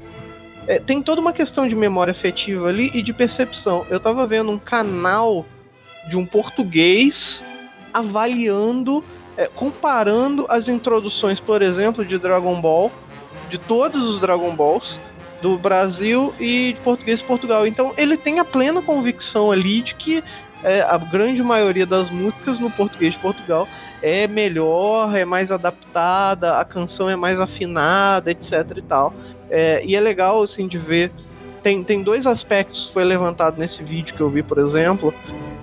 É, 0.67 0.79
tem 0.79 1.01
toda 1.01 1.21
uma 1.21 1.31
questão 1.31 1.67
de 1.67 1.75
memória 1.75 2.11
afetiva 2.11 2.67
ali 2.67 2.89
e 2.93 3.01
de 3.01 3.13
percepção. 3.13 3.85
Eu 3.89 3.99
tava 3.99 4.25
vendo 4.25 4.51
um 4.51 4.59
canal 4.59 5.45
de 6.07 6.17
um 6.17 6.25
português 6.25 7.41
avaliando, 7.97 9.03
é, 9.37 9.47
comparando 9.47 10.45
as 10.49 10.67
introduções, 10.67 11.39
por 11.39 11.61
exemplo, 11.61 12.03
de 12.03 12.17
Dragon 12.17 12.59
Ball, 12.59 12.91
de 13.49 13.57
todos 13.57 14.07
os 14.07 14.19
Dragon 14.19 14.55
Balls, 14.55 14.99
do 15.41 15.57
Brasil 15.57 16.33
e 16.39 16.73
de 16.73 16.79
português 16.81 17.19
de 17.19 17.25
Portugal. 17.25 17.67
Então 17.67 17.93
ele 17.97 18.17
tem 18.17 18.39
a 18.39 18.45
plena 18.45 18.81
convicção 18.81 19.51
ali 19.51 19.81
de 19.81 19.93
que 19.95 20.23
é, 20.63 20.81
a 20.81 20.97
grande 20.97 21.43
maioria 21.43 21.85
das 21.85 22.09
músicas 22.09 22.59
no 22.59 22.71
português 22.71 23.13
de 23.13 23.19
Portugal 23.19 23.67
é 24.01 24.27
melhor, 24.27 25.15
é 25.15 25.25
mais 25.25 25.51
adaptada, 25.51 26.59
a 26.59 26.65
canção 26.65 27.09
é 27.09 27.15
mais 27.15 27.39
afinada, 27.39 28.31
etc 28.31 28.77
e 28.77 28.81
tal. 28.81 29.13
É, 29.49 29.83
e 29.85 29.95
é 29.95 29.99
legal, 29.99 30.41
assim, 30.41 30.67
de 30.67 30.77
ver. 30.77 31.11
Tem, 31.63 31.83
tem 31.83 32.03
dois 32.03 32.27
aspectos 32.27 32.85
que 32.85 32.93
foi 32.93 33.03
levantado 33.03 33.57
nesse 33.57 33.81
vídeo 33.83 34.13
que 34.13 34.21
eu 34.21 34.29
vi, 34.29 34.43
por 34.43 34.59
exemplo, 34.59 35.13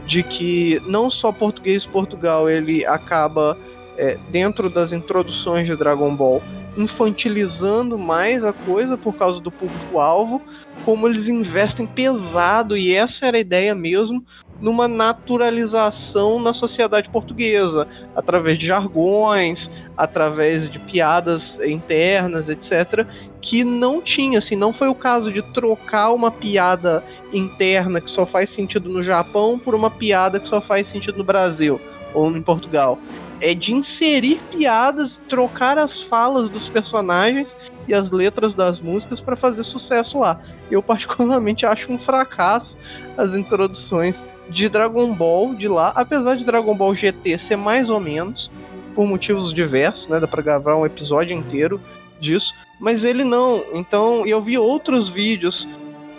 de 0.07 0.23
que 0.23 0.81
não 0.87 1.09
só 1.09 1.33
português 1.33 1.87
Portugal 1.87 2.49
ele 2.49 2.85
acaba 2.85 3.57
é, 3.97 4.19
dentro 4.31 4.69
das 4.69 4.93
introduções 4.93 5.67
de 5.67 5.77
Dragon 5.77 6.15
Ball 6.15 6.43
infantilizando 6.77 7.99
mais 7.99 8.45
a 8.45 8.53
coisa 8.53 8.97
por 8.97 9.15
causa 9.15 9.41
do 9.41 9.51
público-alvo, 9.51 10.41
como 10.85 11.07
eles 11.07 11.29
investem 11.29 11.87
pesado, 11.87 12.77
e 12.77 12.95
essa 12.95 13.27
era 13.27 13.37
a 13.37 13.41
ideia 13.41 13.75
mesmo, 13.75 14.25
numa 14.61 14.89
naturalização 14.89 16.41
na 16.41 16.55
sociedade 16.55 17.09
portuguesa, 17.09 17.87
através 18.15 18.59
de 18.59 18.67
jargões, 18.67 19.71
através 19.97 20.71
de 20.71 20.79
piadas 20.79 21.59
internas, 21.61 22.49
etc., 22.49 23.07
que 23.43 23.65
não 23.65 24.01
tinha, 24.01 24.39
assim, 24.39 24.55
não 24.55 24.73
foi 24.73 24.89
o 24.89 24.95
caso 24.95 25.31
de 25.33 25.43
trocar 25.43 26.13
uma 26.13 26.31
piada 26.31 27.05
interna 27.33 28.01
que 28.01 28.11
só 28.11 28.25
faz 28.25 28.51
sentido 28.51 28.89
no 28.89 29.03
Japão 29.03 29.59
por 29.59 29.75
uma 29.75 29.91
piada 29.91 30.39
que 30.39 30.47
só 30.47 30.61
faz 30.61 30.87
sentido 30.87 31.19
no 31.19 31.25
Brasil 31.25 31.81
ou 32.15 32.35
em 32.35 32.41
Portugal. 32.41 32.99
É 33.41 33.53
de 33.53 33.73
inserir 33.73 34.41
piadas, 34.53 35.21
trocar 35.29 35.77
as 35.77 36.01
falas 36.01 36.49
dos 36.49 36.69
personagens 36.69 37.55
e 37.89 37.93
as 37.93 38.13
letras 38.13 38.55
das 38.55 38.79
músicas 38.79 39.19
para 39.19 39.35
fazer 39.35 39.65
sucesso 39.65 40.21
lá. 40.21 40.41
Eu 40.71 40.81
particularmente 40.81 41.67
acho 41.67 41.93
um 41.93 41.99
fracasso 41.99 42.77
as 43.17 43.35
introduções 43.35 44.25
de 44.49 44.69
Dragon 44.69 45.13
Ball 45.13 45.55
de 45.55 45.67
lá, 45.67 45.93
apesar 45.95 46.37
de 46.37 46.45
Dragon 46.45 46.77
Ball 46.77 46.95
GT 46.95 47.39
ser 47.39 47.57
mais 47.57 47.91
ou 47.91 47.99
menos, 47.99 48.51
por 48.95 49.07
motivos 49.07 49.53
diversos, 49.53 50.07
né? 50.09 50.21
Dá 50.21 50.29
pra 50.29 50.43
gravar 50.43 50.77
um 50.77 50.87
episódio 50.87 51.37
inteiro 51.37 51.81
disso, 52.21 52.55
mas 52.83 53.05
ele 53.05 53.23
não. 53.23 53.63
Então, 53.73 54.27
eu 54.27 54.43
vi 54.43 54.59
outros 54.59 55.09
vídeos 55.09 55.69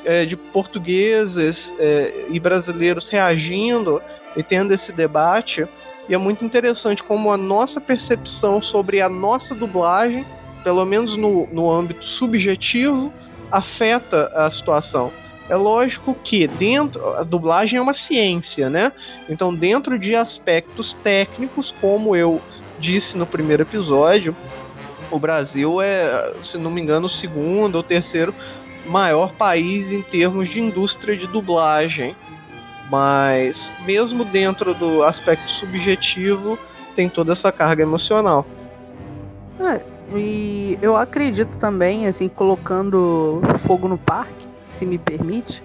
é, 0.05 0.25
de 0.25 0.37
portugueses 0.37 1.71
é, 1.77 2.27
e 2.29 2.39
brasileiros 2.39 3.09
reagindo 3.09 4.01
e 4.33 4.41
tendo 4.41 4.73
esse 4.73 4.93
debate, 4.93 5.67
e 6.07 6.13
é 6.13 6.17
muito 6.17 6.43
interessante 6.43 7.03
como 7.03 7.33
a 7.33 7.37
nossa 7.37 7.81
percepção 7.81 8.61
sobre 8.61 9.01
a 9.01 9.09
nossa 9.09 9.53
dublagem, 9.53 10.25
pelo 10.63 10.85
menos 10.85 11.17
no, 11.17 11.47
no 11.47 11.69
âmbito 11.69 12.05
subjetivo, 12.05 13.13
afeta 13.51 14.27
a 14.33 14.49
situação. 14.49 15.11
É 15.49 15.57
lógico 15.57 16.15
que 16.23 16.47
dentro 16.47 17.05
a 17.17 17.23
dublagem 17.23 17.77
é 17.77 17.81
uma 17.81 17.93
ciência, 17.93 18.69
né? 18.69 18.93
Então, 19.29 19.53
dentro 19.53 19.99
de 19.99 20.15
aspectos 20.15 20.93
técnicos, 21.03 21.73
como 21.81 22.15
eu 22.15 22.41
disse 22.79 23.17
no 23.17 23.25
primeiro 23.25 23.63
episódio, 23.63 24.33
o 25.13 25.19
Brasil 25.19 25.81
é, 25.81 26.33
se 26.43 26.57
não 26.57 26.71
me 26.71 26.81
engano, 26.81 27.07
o 27.07 27.09
segundo 27.09 27.75
ou 27.75 27.83
terceiro 27.83 28.33
maior 28.85 29.33
país 29.33 29.91
em 29.91 30.01
termos 30.01 30.49
de 30.49 30.59
indústria 30.59 31.15
de 31.15 31.27
dublagem. 31.27 32.15
Mas 32.89 33.71
mesmo 33.85 34.25
dentro 34.25 34.73
do 34.73 35.03
aspecto 35.03 35.49
subjetivo, 35.49 36.59
tem 36.95 37.09
toda 37.09 37.31
essa 37.31 37.51
carga 37.51 37.81
emocional. 37.83 38.45
É, 39.59 39.83
e 40.15 40.77
eu 40.81 40.95
acredito 40.95 41.57
também, 41.57 42.07
assim, 42.07 42.27
colocando 42.27 43.41
fogo 43.59 43.87
no 43.87 43.97
parque, 43.97 44.47
se 44.69 44.85
me 44.85 44.97
permite, 44.97 45.63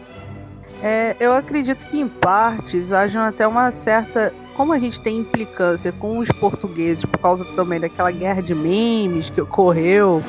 é, 0.82 1.16
eu 1.18 1.34
acredito 1.34 1.86
que 1.86 1.98
em 1.98 2.08
partes 2.08 2.92
hajam 2.92 3.22
até 3.22 3.46
uma 3.46 3.70
certa. 3.70 4.32
Como 4.58 4.72
a 4.72 4.78
gente 4.80 4.98
tem 4.98 5.18
implicância 5.18 5.92
com 5.92 6.18
os 6.18 6.28
portugueses 6.32 7.04
por 7.04 7.16
causa 7.20 7.44
também 7.54 7.78
daquela 7.78 8.10
guerra 8.10 8.42
de 8.42 8.56
memes 8.56 9.30
que 9.30 9.40
ocorreu 9.40 10.20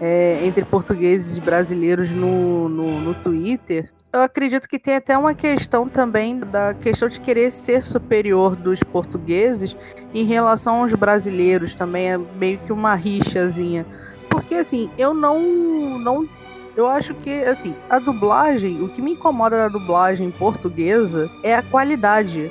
é, 0.00 0.38
entre 0.46 0.64
portugueses 0.64 1.38
e 1.38 1.40
brasileiros 1.40 2.08
no, 2.08 2.68
no, 2.68 3.00
no 3.00 3.14
Twitter, 3.14 3.90
eu 4.12 4.22
acredito 4.22 4.68
que 4.68 4.78
tem 4.78 4.94
até 4.94 5.18
uma 5.18 5.34
questão 5.34 5.88
também 5.88 6.38
da 6.38 6.72
questão 6.72 7.08
de 7.08 7.18
querer 7.18 7.50
ser 7.50 7.82
superior 7.82 8.54
dos 8.54 8.80
portugueses 8.80 9.76
em 10.14 10.24
relação 10.24 10.82
aos 10.82 10.94
brasileiros 10.94 11.74
também, 11.74 12.12
é 12.12 12.16
meio 12.16 12.58
que 12.60 12.72
uma 12.72 12.94
rixazinha. 12.94 13.84
Porque 14.30 14.54
assim, 14.54 14.88
eu 14.96 15.12
não 15.12 15.98
não 15.98 16.28
eu 16.76 16.86
acho 16.86 17.12
que, 17.12 17.42
assim, 17.42 17.74
a 17.90 17.98
dublagem, 17.98 18.80
o 18.80 18.88
que 18.88 19.02
me 19.02 19.10
incomoda 19.10 19.56
da 19.56 19.66
dublagem 19.66 20.30
portuguesa 20.30 21.28
é 21.42 21.56
a 21.56 21.62
qualidade. 21.62 22.48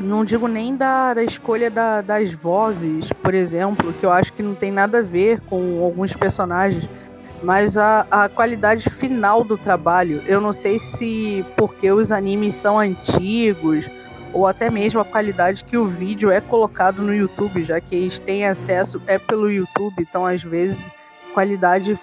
Não 0.00 0.24
digo 0.24 0.46
nem 0.46 0.76
da, 0.76 1.14
da 1.14 1.22
escolha 1.22 1.70
da, 1.70 2.00
das 2.00 2.32
vozes, 2.32 3.12
por 3.12 3.34
exemplo, 3.34 3.92
que 3.92 4.04
eu 4.04 4.12
acho 4.12 4.32
que 4.32 4.42
não 4.42 4.54
tem 4.54 4.70
nada 4.70 4.98
a 4.98 5.02
ver 5.02 5.40
com 5.40 5.82
alguns 5.82 6.12
personagens, 6.12 6.88
mas 7.42 7.78
a, 7.78 8.06
a 8.10 8.28
qualidade 8.28 8.88
final 8.90 9.42
do 9.42 9.56
trabalho. 9.56 10.22
Eu 10.26 10.40
não 10.40 10.52
sei 10.52 10.78
se 10.78 11.44
porque 11.56 11.90
os 11.90 12.12
animes 12.12 12.54
são 12.54 12.78
antigos 12.78 13.88
ou 14.32 14.46
até 14.46 14.70
mesmo 14.70 15.00
a 15.00 15.04
qualidade 15.04 15.64
que 15.64 15.78
o 15.78 15.88
vídeo 15.88 16.30
é 16.30 16.40
colocado 16.40 17.02
no 17.02 17.14
YouTube, 17.14 17.64
já 17.64 17.80
que 17.80 17.96
eles 17.96 18.18
têm 18.18 18.44
acesso 18.44 19.00
é 19.06 19.18
pelo 19.18 19.50
YouTube, 19.50 19.94
então 19.98 20.26
às 20.26 20.42
vezes 20.42 20.90
qualidade 21.32 21.98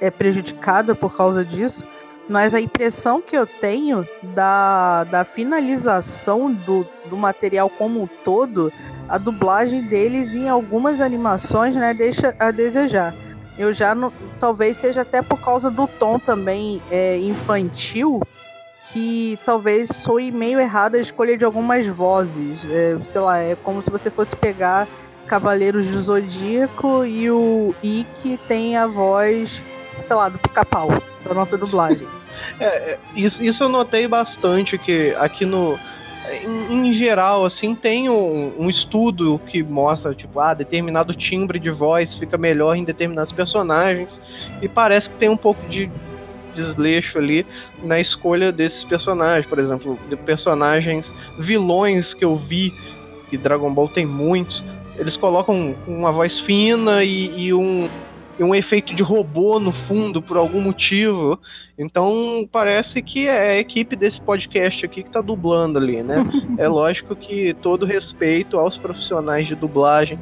é 0.00 0.10
prejudicada 0.10 0.94
por 0.94 1.14
causa 1.14 1.44
disso, 1.44 1.84
mas 2.28 2.54
a 2.54 2.60
impressão 2.60 3.20
que 3.20 3.36
eu 3.36 3.46
tenho 3.46 4.06
da, 4.22 5.04
da 5.04 5.24
finalização 5.24 6.52
do, 6.52 6.86
do 7.08 7.16
material 7.16 7.70
como 7.70 8.02
um 8.02 8.06
todo, 8.06 8.72
a 9.08 9.18
dublagem 9.18 9.82
deles 9.82 10.34
em 10.34 10.48
algumas 10.48 11.00
animações, 11.00 11.76
né, 11.76 11.94
deixa 11.94 12.34
a 12.38 12.50
desejar. 12.50 13.14
Eu 13.56 13.72
já 13.72 13.94
não, 13.94 14.12
talvez 14.38 14.76
seja 14.76 15.02
até 15.02 15.22
por 15.22 15.40
causa 15.40 15.70
do 15.70 15.86
tom 15.86 16.18
também 16.18 16.82
é, 16.90 17.18
infantil 17.18 18.20
que 18.92 19.38
talvez 19.44 19.88
soe 19.88 20.30
meio 20.30 20.60
errada 20.60 20.96
a 20.96 21.00
escolha 21.00 21.36
de 21.36 21.44
algumas 21.44 21.86
vozes. 21.86 22.64
É, 22.70 22.98
sei 23.04 23.20
lá, 23.20 23.38
é 23.38 23.56
como 23.56 23.82
se 23.82 23.90
você 23.90 24.10
fosse 24.10 24.36
pegar 24.36 24.86
Cavaleiros 25.26 25.88
do 25.88 26.00
Zodíaco 26.00 27.04
e 27.04 27.30
o 27.30 27.74
Ikki 27.82 28.38
tem 28.46 28.76
a 28.76 28.86
voz, 28.86 29.60
sei 30.00 30.16
lá, 30.16 30.28
do 30.28 30.38
pica-pau, 30.38 30.88
da 31.24 31.34
nossa 31.34 31.58
dublagem. 31.58 32.06
É, 32.60 32.64
é, 32.64 32.98
isso, 33.14 33.42
isso 33.42 33.64
eu 33.64 33.68
notei 33.68 34.06
bastante, 34.06 34.78
que 34.78 35.14
aqui 35.18 35.44
no. 35.44 35.78
Em, 36.28 36.88
em 36.88 36.94
geral, 36.94 37.44
assim, 37.44 37.74
tem 37.74 38.08
um, 38.08 38.52
um, 38.58 38.68
estudo 38.68 39.40
que 39.46 39.62
mostra, 39.62 40.12
tipo, 40.12 40.40
ah, 40.40 40.54
determinado 40.54 41.14
timbre 41.14 41.60
de 41.60 41.70
voz 41.70 42.14
fica 42.14 42.36
melhor 42.36 42.74
em 42.74 42.82
determinados 42.82 43.32
personagens. 43.32 44.20
E 44.60 44.68
parece 44.68 45.08
que 45.08 45.16
tem 45.16 45.28
um 45.28 45.36
pouco 45.36 45.64
de 45.68 45.88
desleixo 46.56 47.18
ali 47.18 47.46
na 47.82 48.00
escolha 48.00 48.50
desses 48.50 48.82
personagens. 48.82 49.46
Por 49.46 49.60
exemplo, 49.60 49.96
de 50.08 50.16
personagens 50.16 51.12
vilões 51.38 52.12
que 52.12 52.24
eu 52.24 52.34
vi, 52.34 52.72
e 53.30 53.36
Dragon 53.36 53.72
Ball 53.72 53.88
tem 53.88 54.06
muitos, 54.06 54.64
eles 54.96 55.16
colocam 55.16 55.74
uma 55.86 56.10
voz 56.10 56.40
fina 56.40 57.04
e, 57.04 57.46
e 57.46 57.54
um, 57.54 57.88
e 58.38 58.44
um 58.44 58.54
efeito 58.54 58.94
de 58.94 59.02
robô 59.02 59.58
no 59.58 59.72
fundo 59.72 60.20
por 60.20 60.36
algum 60.36 60.60
motivo. 60.60 61.38
Então 61.78 62.48
parece 62.50 63.02
que 63.02 63.26
é 63.26 63.50
a 63.50 63.58
equipe 63.58 63.96
desse 63.96 64.20
podcast 64.20 64.84
aqui 64.84 65.02
que 65.02 65.10
tá 65.10 65.20
dublando 65.20 65.78
ali, 65.78 66.02
né? 66.02 66.16
é 66.58 66.68
lógico 66.68 67.14
que 67.14 67.54
todo 67.62 67.86
respeito 67.86 68.58
aos 68.58 68.76
profissionais 68.76 69.46
de 69.46 69.54
dublagem 69.54 70.18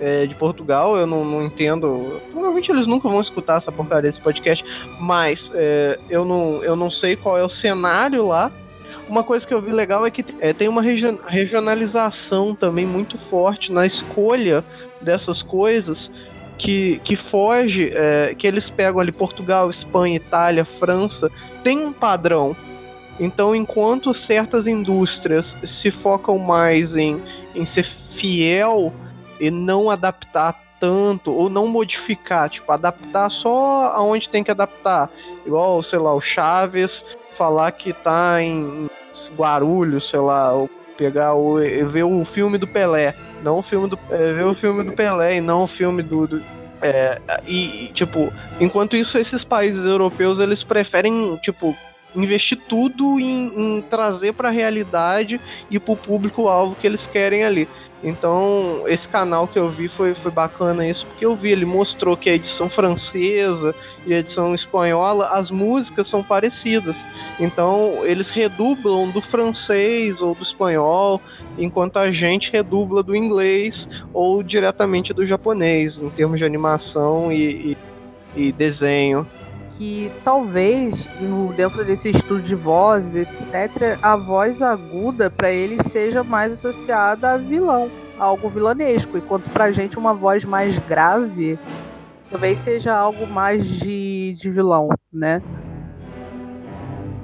é, 0.00 0.26
de 0.26 0.34
Portugal, 0.34 0.96
eu 0.96 1.06
não, 1.06 1.24
não, 1.24 1.44
entendo. 1.44 2.20
Provavelmente 2.30 2.70
eles 2.70 2.86
nunca 2.86 3.08
vão 3.08 3.20
escutar 3.20 3.58
essa 3.58 3.72
porcaria 3.72 4.10
desse 4.10 4.20
podcast, 4.20 4.64
mas 5.00 5.50
é, 5.54 5.98
eu, 6.10 6.24
não, 6.24 6.62
eu 6.62 6.74
não 6.76 6.90
sei 6.90 7.16
qual 7.16 7.38
é 7.38 7.44
o 7.44 7.48
cenário 7.48 8.26
lá. 8.26 8.50
Uma 9.08 9.22
coisa 9.22 9.46
que 9.46 9.52
eu 9.52 9.60
vi 9.60 9.70
legal 9.70 10.06
é 10.06 10.10
que 10.10 10.24
é, 10.40 10.52
tem 10.52 10.66
uma 10.66 10.82
regionalização 10.82 12.54
também 12.54 12.86
muito 12.86 13.18
forte 13.18 13.70
na 13.70 13.86
escolha 13.86 14.64
dessas 15.00 15.42
coisas 15.42 16.10
que, 16.58 17.00
que 17.04 17.16
foge, 17.16 17.90
é, 17.94 18.34
que 18.36 18.46
eles 18.46 18.70
pegam 18.70 19.00
ali 19.00 19.12
Portugal, 19.12 19.70
Espanha, 19.70 20.16
Itália, 20.16 20.64
França, 20.64 21.30
tem 21.62 21.78
um 21.78 21.92
padrão. 21.92 22.56
Então, 23.18 23.54
enquanto 23.54 24.12
certas 24.12 24.66
indústrias 24.66 25.54
se 25.64 25.90
focam 25.90 26.38
mais 26.38 26.96
em, 26.96 27.22
em 27.54 27.64
ser 27.64 27.84
fiel 27.84 28.92
e 29.38 29.50
não 29.50 29.90
adaptar 29.90 30.60
tanto, 30.80 31.32
ou 31.32 31.48
não 31.48 31.66
modificar, 31.66 32.50
tipo, 32.50 32.70
adaptar 32.70 33.30
só 33.30 33.92
aonde 33.94 34.28
tem 34.28 34.42
que 34.42 34.50
adaptar. 34.50 35.08
Igual, 35.46 35.82
sei 35.82 35.98
lá, 35.98 36.12
o 36.12 36.20
Chaves 36.20 37.04
falar 37.36 37.72
que 37.72 37.92
tá 37.92 38.42
em 38.42 38.88
Guarulhos, 39.36 40.08
sei 40.08 40.20
lá, 40.20 40.52
pegar 40.96 41.34
o 41.34 41.56
ver 41.56 42.04
o 42.04 42.24
filme 42.24 42.58
do 42.58 42.66
Pelé, 42.66 43.14
não 43.42 43.58
o 43.58 43.62
filme 43.62 43.88
do 43.88 43.98
é, 44.10 44.32
ver 44.32 44.46
o 44.46 44.54
filme 44.54 44.84
do 44.84 44.92
Pelé 44.92 45.36
e 45.36 45.40
não 45.40 45.64
o 45.64 45.66
filme 45.66 46.02
do, 46.02 46.26
do 46.26 46.42
é, 46.82 47.20
e 47.46 47.90
tipo, 47.94 48.32
enquanto 48.60 48.96
isso 48.96 49.16
esses 49.16 49.42
países 49.42 49.84
europeus 49.84 50.38
eles 50.38 50.62
preferem 50.62 51.36
tipo 51.42 51.74
investir 52.14 52.58
tudo 52.68 53.18
em, 53.18 53.52
em 53.56 53.82
trazer 53.82 54.32
para 54.32 54.48
a 54.48 54.52
realidade 54.52 55.40
e 55.70 55.78
para 55.78 55.92
o 55.92 55.96
público 55.96 56.48
alvo 56.48 56.76
que 56.76 56.86
eles 56.86 57.06
querem 57.06 57.44
ali. 57.44 57.68
Então, 58.04 58.82
esse 58.86 59.08
canal 59.08 59.48
que 59.48 59.58
eu 59.58 59.66
vi 59.66 59.88
foi, 59.88 60.14
foi 60.14 60.30
bacana 60.30 60.86
isso, 60.86 61.06
porque 61.06 61.24
eu 61.24 61.34
vi, 61.34 61.50
ele 61.50 61.64
mostrou 61.64 62.14
que 62.18 62.28
a 62.28 62.34
edição 62.34 62.68
francesa 62.68 63.74
e 64.06 64.12
a 64.12 64.18
edição 64.18 64.54
espanhola, 64.54 65.28
as 65.28 65.50
músicas 65.50 66.06
são 66.06 66.22
parecidas. 66.22 66.96
Então, 67.40 68.00
eles 68.02 68.28
redublam 68.28 69.08
do 69.08 69.22
francês 69.22 70.20
ou 70.20 70.34
do 70.34 70.42
espanhol, 70.42 71.18
enquanto 71.56 71.98
a 71.98 72.12
gente 72.12 72.52
redubla 72.52 73.02
do 73.02 73.16
inglês 73.16 73.88
ou 74.12 74.42
diretamente 74.42 75.14
do 75.14 75.24
japonês, 75.24 75.96
em 76.02 76.10
termos 76.10 76.38
de 76.38 76.44
animação 76.44 77.32
e, 77.32 77.78
e, 78.36 78.48
e 78.48 78.52
desenho 78.52 79.26
que 79.76 80.10
talvez 80.24 81.08
no, 81.20 81.52
dentro 81.52 81.84
desse 81.84 82.10
estudo 82.10 82.42
de 82.42 82.54
voz, 82.54 83.16
etc., 83.16 83.98
a 84.02 84.16
voz 84.16 84.62
aguda 84.62 85.30
para 85.30 85.50
eles 85.50 85.86
seja 85.86 86.22
mais 86.22 86.52
associada 86.52 87.32
a 87.32 87.36
vilão, 87.36 87.90
a 88.18 88.24
algo 88.24 88.48
vilanesco, 88.48 89.18
enquanto 89.18 89.50
para 89.50 89.64
a 89.64 89.72
gente 89.72 89.98
uma 89.98 90.14
voz 90.14 90.44
mais 90.44 90.78
grave 90.78 91.58
talvez 92.34 92.58
seja 92.58 92.92
algo 92.92 93.28
mais 93.28 93.64
de, 93.64 94.34
de 94.36 94.50
vilão, 94.50 94.88
né? 95.12 95.40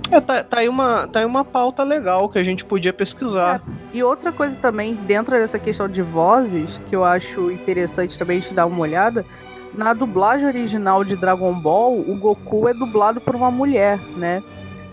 É, 0.09 0.21
tá, 0.21 0.45
tá, 0.45 0.59
aí 0.59 0.69
uma, 0.69 1.09
tá 1.09 1.19
aí 1.19 1.25
uma 1.25 1.45
pauta 1.45 1.83
legal 1.83 2.29
que 2.29 2.39
a 2.39 2.45
gente 2.45 2.65
podia 2.65 2.93
pesquisar. 2.93 3.61
É. 3.67 3.97
E 3.97 4.03
outra 4.05 4.31
coisa 4.31 4.59
também, 4.61 4.95
dentro 4.95 5.33
dessa 5.33 5.59
questão 5.59 5.89
de 5.89 6.01
vozes, 6.01 6.81
que 6.87 6.95
eu 6.95 7.05
acho 7.05 7.51
interessante 7.51 8.17
também 8.17 8.39
a 8.39 8.41
gente 8.41 8.55
dar 8.55 8.67
uma 8.67 8.81
olhada, 8.81 9.27
na 9.75 9.93
dublagem 9.93 10.47
original 10.47 11.05
de 11.05 11.17
Dragon 11.17 11.55
Ball, 11.55 11.99
o 11.99 12.17
Goku 12.17 12.69
é 12.69 12.75
dublado 12.75 13.21
por 13.21 13.35
uma 13.35 13.51
mulher, 13.51 13.99
né? 14.17 14.43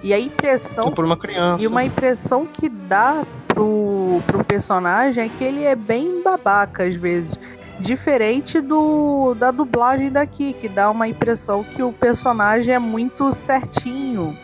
E 0.03 0.13
a 0.13 0.19
impressão. 0.19 0.91
Por 0.91 1.05
uma 1.05 1.17
criança. 1.17 1.61
E 1.61 1.67
uma 1.67 1.83
impressão 1.83 2.45
que 2.45 2.69
dá 2.69 3.25
pro, 3.47 4.21
pro 4.27 4.43
personagem 4.43 5.25
é 5.25 5.29
que 5.29 5.43
ele 5.43 5.63
é 5.63 5.75
bem 5.75 6.21
babaca 6.21 6.83
às 6.83 6.95
vezes. 6.95 7.37
Diferente 7.79 8.61
do 8.61 9.35
da 9.35 9.51
dublagem 9.51 10.11
daqui, 10.11 10.53
que 10.53 10.69
dá 10.69 10.89
uma 10.89 11.07
impressão 11.07 11.63
que 11.63 11.81
o 11.81 11.91
personagem 11.91 12.73
é 12.73 12.79
muito 12.79 13.31
certinho. 13.31 14.37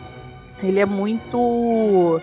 Ele 0.62 0.80
é 0.80 0.86
muito 0.86 2.20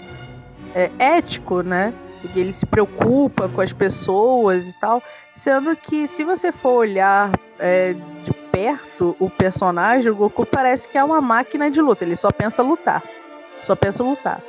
é, 0.73 0.89
ético, 0.99 1.61
né? 1.61 1.93
Porque 2.21 2.39
ele 2.39 2.53
se 2.53 2.65
preocupa 2.65 3.49
com 3.49 3.61
as 3.61 3.73
pessoas 3.73 4.69
e 4.69 4.79
tal. 4.79 5.01
Sendo 5.33 5.75
que, 5.75 6.07
se 6.07 6.23
você 6.23 6.51
for 6.51 6.73
olhar 6.73 7.31
é, 7.59 7.93
de 7.93 8.33
perto 8.51 9.15
o 9.19 9.29
personagem, 9.29 10.11
o 10.11 10.15
Goku 10.15 10.45
parece 10.45 10.87
que 10.87 10.97
é 10.97 11.03
uma 11.03 11.19
máquina 11.19 11.69
de 11.71 11.81
luta. 11.81 12.03
Ele 12.03 12.15
só 12.15 12.31
pensa 12.31 12.61
lutar. 12.61 13.03
Só 13.59 13.75
pensa 13.75 14.03
lutar. 14.03 14.41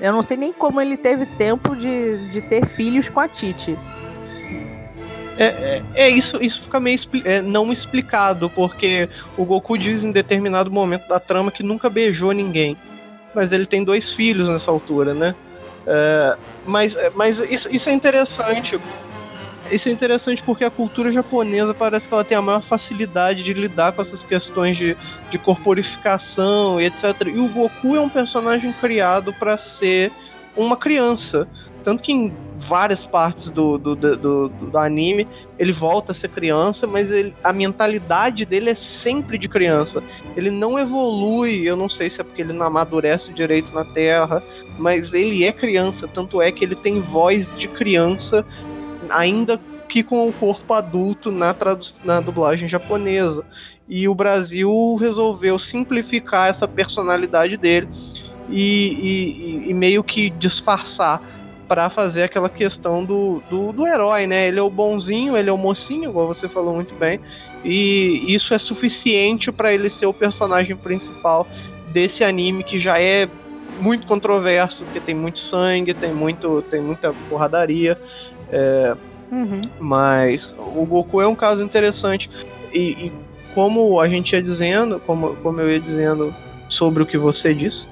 Eu 0.00 0.12
não 0.12 0.22
sei 0.22 0.36
nem 0.36 0.52
como 0.52 0.80
ele 0.80 0.96
teve 0.96 1.24
tempo 1.24 1.74
de, 1.74 2.30
de 2.30 2.42
ter 2.42 2.66
filhos 2.66 3.08
com 3.08 3.20
a 3.20 3.28
Titi. 3.28 3.78
É, 5.36 5.44
é, 5.46 5.82
é, 5.94 6.10
isso, 6.10 6.40
isso 6.42 6.62
fica 6.62 6.78
meio 6.78 6.98
é, 7.24 7.40
não 7.40 7.72
explicado, 7.72 8.48
porque 8.50 9.08
o 9.36 9.44
Goku 9.44 9.76
diz 9.76 10.04
em 10.04 10.12
determinado 10.12 10.70
momento 10.70 11.08
da 11.08 11.18
trama 11.18 11.50
que 11.50 11.62
nunca 11.62 11.90
beijou 11.90 12.32
ninguém. 12.32 12.76
Mas 13.34 13.50
ele 13.50 13.66
tem 13.66 13.82
dois 13.82 14.12
filhos 14.12 14.48
nessa 14.48 14.70
altura, 14.70 15.12
né? 15.12 15.34
É, 15.86 16.36
mas 16.66 16.96
mas 17.14 17.38
isso, 17.38 17.68
isso 17.70 17.88
é 17.88 17.92
interessante, 17.92 18.80
isso 19.70 19.88
é 19.88 19.92
interessante 19.92 20.42
porque 20.42 20.64
a 20.64 20.70
cultura 20.70 21.12
japonesa 21.12 21.74
parece 21.74 22.06
que 22.06 22.14
ela 22.14 22.24
tem 22.24 22.36
a 22.36 22.42
maior 22.42 22.62
facilidade 22.62 23.42
de 23.42 23.52
lidar 23.52 23.92
com 23.92 24.02
essas 24.02 24.22
questões 24.22 24.76
de, 24.76 24.96
de 25.30 25.38
corporificação 25.38 26.80
e 26.80 26.86
etc. 26.86 27.26
E 27.26 27.38
o 27.38 27.48
Goku 27.48 27.96
é 27.96 28.00
um 28.00 28.08
personagem 28.08 28.72
criado 28.72 29.32
para 29.32 29.56
ser 29.56 30.12
uma 30.56 30.76
criança. 30.76 31.48
Tanto 31.82 32.02
que 32.02 32.12
em 32.12 32.32
várias 32.58 33.04
partes 33.04 33.50
do, 33.50 33.76
do, 33.76 33.94
do, 33.94 34.16
do, 34.16 34.48
do 34.48 34.78
anime 34.78 35.28
ele 35.58 35.72
volta 35.72 36.12
a 36.12 36.14
ser 36.14 36.30
criança, 36.30 36.86
mas 36.86 37.10
ele, 37.10 37.34
a 37.44 37.52
mentalidade 37.52 38.44
dele 38.44 38.70
é 38.70 38.74
sempre 38.74 39.36
de 39.36 39.48
criança. 39.48 40.02
Ele 40.36 40.50
não 40.50 40.78
evolui, 40.78 41.62
eu 41.68 41.76
não 41.76 41.88
sei 41.88 42.08
se 42.08 42.20
é 42.20 42.24
porque 42.24 42.40
ele 42.40 42.52
não 42.52 42.66
amadurece 42.66 43.32
direito 43.32 43.74
na 43.74 43.84
Terra, 43.84 44.42
mas 44.78 45.12
ele 45.12 45.44
é 45.44 45.52
criança, 45.52 46.08
tanto 46.08 46.40
é 46.40 46.50
que 46.50 46.64
ele 46.64 46.74
tem 46.74 47.00
voz 47.00 47.48
de 47.56 47.68
criança 47.68 48.44
ainda 49.10 49.60
que 49.88 50.02
com 50.02 50.28
o 50.28 50.32
corpo 50.32 50.74
adulto 50.74 51.30
na, 51.30 51.54
na 52.04 52.20
dublagem 52.20 52.68
japonesa. 52.68 53.44
E 53.88 54.08
o 54.08 54.14
Brasil 54.14 54.96
resolveu 54.96 55.58
simplificar 55.58 56.48
essa 56.48 56.66
personalidade 56.66 57.56
dele 57.56 57.88
e, 58.48 59.64
e, 59.66 59.70
e 59.70 59.74
meio 59.74 60.02
que 60.02 60.30
disfarçar 60.30 61.22
para 61.68 61.88
fazer 61.88 62.24
aquela 62.24 62.48
questão 62.48 63.04
do, 63.04 63.42
do, 63.48 63.72
do, 63.72 63.86
herói, 63.86 64.26
né? 64.26 64.48
Ele 64.48 64.58
é 64.58 64.62
o 64.62 64.70
bonzinho, 64.70 65.36
ele 65.36 65.48
é 65.48 65.52
o 65.52 65.58
mocinho, 65.58 66.10
igual 66.10 66.26
você 66.26 66.48
falou 66.48 66.74
muito 66.74 66.94
bem, 66.94 67.20
e 67.64 68.24
isso 68.28 68.52
é 68.52 68.58
suficiente 68.58 69.50
para 69.50 69.72
ele 69.72 69.88
ser 69.88 70.06
o 70.06 70.12
personagem 70.12 70.76
principal 70.76 71.46
desse 71.92 72.22
anime 72.22 72.64
que 72.64 72.78
já 72.78 73.00
é 73.00 73.28
muito 73.80 74.06
controverso, 74.06 74.84
porque 74.84 75.00
tem 75.00 75.14
muito 75.14 75.38
sangue, 75.38 75.92
tem 75.94 76.12
muito 76.12 76.62
tem 76.70 76.80
muita 76.80 77.12
porradaria 77.28 77.98
é, 78.50 78.96
uhum. 79.30 79.68
Mas 79.78 80.54
o 80.58 80.84
Goku 80.84 81.20
é 81.20 81.26
um 81.26 81.34
caso 81.34 81.62
interessante. 81.62 82.30
E, 82.72 82.78
e, 82.78 83.12
como 83.54 84.00
a 84.00 84.08
gente 84.08 84.32
ia 84.32 84.42
dizendo, 84.42 85.00
como, 85.00 85.36
como 85.36 85.60
eu 85.60 85.70
ia 85.70 85.80
dizendo 85.80 86.34
sobre 86.68 87.02
o 87.02 87.06
que 87.06 87.16
você 87.16 87.54
disse, 87.54 87.86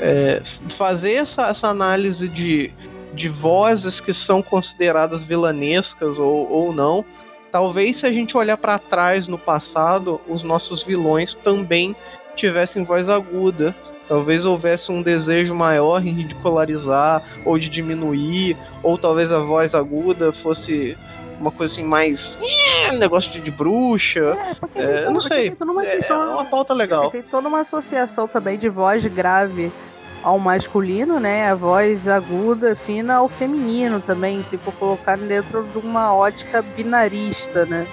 é, 0.00 0.42
fazer 0.78 1.14
essa, 1.14 1.48
essa 1.48 1.68
análise 1.68 2.28
de, 2.28 2.70
de 3.12 3.28
vozes 3.28 4.00
que 4.00 4.14
são 4.14 4.42
consideradas 4.42 5.24
vilanescas 5.24 6.18
ou, 6.18 6.50
ou 6.50 6.72
não, 6.72 7.04
talvez 7.52 7.98
se 7.98 8.06
a 8.06 8.12
gente 8.12 8.36
olhar 8.36 8.56
para 8.56 8.78
trás 8.78 9.28
no 9.28 9.38
passado, 9.38 10.20
os 10.26 10.42
nossos 10.42 10.82
vilões 10.82 11.34
também 11.34 11.94
tivessem 12.34 12.82
voz 12.82 13.08
aguda 13.08 13.74
Talvez 14.08 14.44
houvesse 14.44 14.92
um 14.92 15.02
desejo 15.02 15.54
maior 15.54 16.04
em 16.04 16.12
ridicularizar 16.12 17.22
ou 17.44 17.58
de 17.58 17.68
diminuir, 17.68 18.56
ou 18.82 18.98
talvez 18.98 19.32
a 19.32 19.38
voz 19.38 19.74
aguda 19.74 20.32
fosse 20.32 20.96
uma 21.40 21.50
coisa 21.50 21.72
assim 21.72 21.84
mais. 21.84 22.36
É, 22.40 22.92
negócio 22.92 23.30
de, 23.30 23.40
de 23.40 23.50
bruxa. 23.50 24.20
É, 24.20 24.54
porque 24.54 24.78
é, 24.78 25.10
não 25.10 25.20
sei. 25.20 25.50
Tem 25.50 25.68
uma, 25.68 25.84
é, 25.84 25.96
questão, 25.96 26.22
é 26.22 26.34
uma 26.34 26.44
pauta 26.44 26.72
legal. 26.74 27.10
Tem 27.10 27.22
toda 27.22 27.48
uma 27.48 27.60
associação 27.60 28.28
também 28.28 28.58
de 28.58 28.68
voz 28.68 29.06
grave 29.06 29.72
ao 30.22 30.38
masculino, 30.38 31.20
né? 31.20 31.50
A 31.50 31.54
voz 31.54 32.08
aguda, 32.08 32.74
fina 32.74 33.16
ao 33.16 33.28
feminino 33.28 34.00
também, 34.00 34.42
se 34.42 34.56
for 34.56 34.72
colocar 34.74 35.18
dentro 35.18 35.64
de 35.64 35.78
uma 35.78 36.14
ótica 36.14 36.62
binarista, 36.62 37.66
né? 37.66 37.86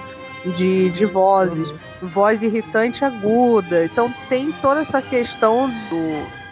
De, 0.44 0.90
de 0.90 1.04
vozes. 1.04 1.70
Uhum. 1.70 1.78
Voz 2.02 2.42
irritante 2.42 3.04
aguda. 3.04 3.84
Então 3.84 4.12
tem 4.28 4.50
toda 4.60 4.80
essa 4.80 5.00
questão 5.00 5.68
do 5.88 6.42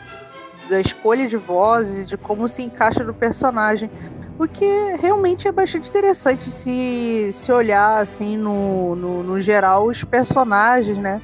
da 0.71 0.81
escolha 0.81 1.27
de 1.27 1.37
vozes, 1.37 2.07
de 2.07 2.17
como 2.17 2.47
se 2.47 2.63
encaixa 2.63 3.03
no 3.03 3.13
personagem. 3.13 3.91
O 4.39 4.49
que 4.49 4.65
realmente 4.99 5.47
é 5.47 5.53
bastante 5.53 5.91
interessante 5.91 6.49
se, 6.49 7.29
se 7.33 7.53
olhar 7.53 8.01
assim 8.01 8.39
no, 8.39 8.95
no, 8.95 9.23
no 9.23 9.41
geral 9.41 9.87
os 9.87 10.03
personagens, 10.03 10.97
né? 10.97 11.21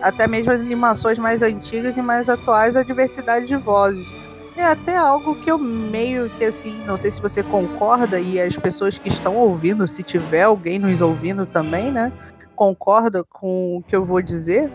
Até 0.00 0.26
mesmo 0.26 0.50
as 0.50 0.60
animações 0.60 1.18
mais 1.18 1.42
antigas 1.42 1.96
e 1.96 2.02
mais 2.02 2.28
atuais, 2.28 2.74
a 2.76 2.82
diversidade 2.82 3.46
de 3.46 3.56
vozes. 3.56 4.10
É 4.56 4.64
até 4.64 4.96
algo 4.96 5.34
que 5.36 5.50
eu 5.50 5.58
meio 5.58 6.30
que 6.30 6.44
assim, 6.44 6.82
não 6.86 6.96
sei 6.96 7.10
se 7.10 7.20
você 7.20 7.42
concorda 7.42 8.18
e 8.18 8.40
as 8.40 8.56
pessoas 8.56 8.98
que 8.98 9.08
estão 9.08 9.36
ouvindo, 9.36 9.86
se 9.86 10.02
tiver 10.02 10.44
alguém 10.44 10.78
nos 10.78 11.02
ouvindo 11.02 11.44
também, 11.44 11.92
né? 11.92 12.10
Concorda 12.54 13.22
com 13.22 13.76
o 13.76 13.82
que 13.82 13.94
eu 13.94 14.04
vou 14.04 14.22
dizer, 14.22 14.72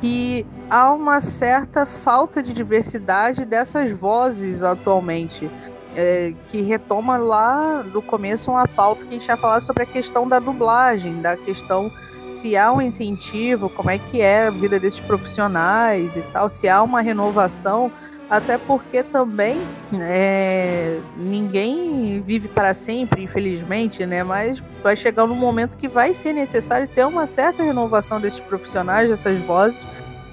que 0.00 0.46
há 0.70 0.92
uma 0.94 1.20
certa 1.20 1.84
falta 1.84 2.42
de 2.42 2.54
diversidade 2.54 3.44
dessas 3.44 3.90
vozes 3.90 4.62
atualmente 4.62 5.50
é, 5.94 6.32
que 6.46 6.62
retoma 6.62 7.18
lá 7.18 7.82
do 7.82 8.00
começo 8.00 8.50
uma 8.50 8.66
pauta 8.66 9.04
que 9.04 9.10
a 9.10 9.12
gente 9.12 9.24
tinha 9.24 9.36
falado 9.36 9.60
sobre 9.60 9.82
a 9.82 9.86
questão 9.86 10.26
da 10.26 10.38
dublagem, 10.38 11.20
da 11.20 11.36
questão 11.36 11.92
se 12.30 12.56
há 12.56 12.70
um 12.72 12.80
incentivo, 12.80 13.68
como 13.68 13.90
é 13.90 13.98
que 13.98 14.20
é 14.20 14.46
a 14.46 14.50
vida 14.50 14.78
desses 14.78 15.00
profissionais 15.00 16.16
e 16.16 16.22
tal, 16.22 16.48
se 16.48 16.68
há 16.68 16.82
uma 16.82 17.00
renovação, 17.00 17.90
até 18.30 18.58
porque 18.58 19.02
também 19.02 19.60
é, 20.00 20.98
ninguém 21.16 22.20
vive 22.20 22.48
para 22.48 22.74
sempre, 22.74 23.22
infelizmente, 23.22 24.04
né? 24.04 24.22
Mas 24.22 24.62
vai 24.82 24.96
chegar 24.96 25.24
um 25.24 25.34
momento 25.34 25.76
que 25.76 25.88
vai 25.88 26.12
ser 26.12 26.32
necessário 26.32 26.86
ter 26.88 27.04
uma 27.04 27.26
certa 27.26 27.62
renovação 27.62 28.20
desses 28.20 28.40
profissionais, 28.40 29.08
dessas 29.08 29.38
vozes, 29.40 29.86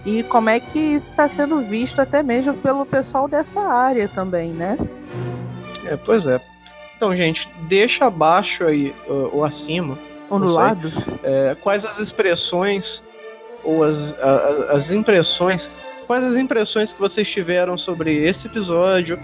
e 0.05 0.23
como 0.23 0.49
é 0.49 0.59
que 0.59 0.77
isso 0.77 1.11
está 1.11 1.27
sendo 1.27 1.61
visto 1.61 1.99
até 1.99 2.21
mesmo 2.21 2.53
pelo 2.55 2.85
pessoal 2.85 3.27
dessa 3.27 3.61
área 3.61 4.07
também, 4.07 4.49
né? 4.49 4.77
É, 5.85 5.95
pois 5.97 6.27
é. 6.27 6.39
Então, 6.97 7.15
gente, 7.15 7.49
deixa 7.67 8.05
abaixo 8.05 8.65
aí 8.65 8.95
ou 9.07 9.43
acima. 9.43 9.97
Ou 10.29 10.39
no 10.39 10.49
lado? 10.49 10.91
É, 11.23 11.55
quais 11.61 11.85
as 11.85 11.99
expressões 11.99 13.01
ou 13.65 13.83
as, 13.83 14.13
a, 14.19 14.73
as 14.73 14.91
impressões. 14.91 15.67
Quais 16.07 16.23
as 16.23 16.35
impressões 16.37 16.93
que 16.93 16.99
vocês 16.99 17.29
tiveram 17.29 17.77
sobre 17.77 18.25
esse 18.25 18.47
episódio? 18.47 19.19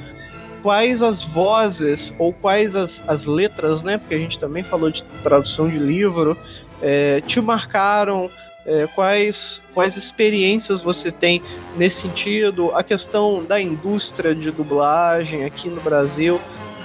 Quais 0.62 1.02
as 1.02 1.24
vozes 1.24 2.14
ou 2.20 2.34
quais 2.34 2.76
as, 2.76 3.02
as 3.08 3.26
letras, 3.26 3.84
né? 3.84 3.98
Porque 3.98 4.16
a 4.16 4.18
gente 4.18 4.40
também 4.40 4.64
falou 4.64 4.90
de 4.90 5.04
tradução 5.24 5.68
de 5.68 5.78
livro, 5.78 6.38
é, 6.82 7.22
te 7.22 7.40
marcaram 7.42 8.30
é, 8.66 8.88
quais, 8.94 9.62
quais 9.74 9.98
experiências 9.98 10.82
você 10.82 11.12
tem 11.12 11.42
nesse 11.76 12.02
sentido, 12.02 12.72
a 12.76 12.84
questão 12.84 13.44
da 13.44 13.60
indústria 13.60 14.36
de 14.36 14.52
dublagem 14.52 15.46
aqui 15.46 15.68
no 15.68 15.82
Brasil 15.82 16.40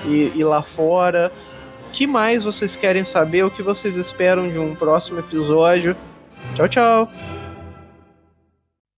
e, 0.04 0.32
e 0.34 0.44
lá 0.44 0.62
fora. 0.62 1.30
O 1.88 1.92
que 1.92 2.06
mais 2.06 2.44
vocês 2.44 2.76
querem 2.76 3.04
saber? 3.04 3.44
O 3.44 3.50
que 3.50 3.62
vocês 3.62 3.96
esperam 3.96 4.48
de 4.48 4.58
um 4.58 4.74
próximo 4.74 5.18
episódio? 5.18 5.96
Tchau, 6.54 6.68
tchau! 6.68 7.45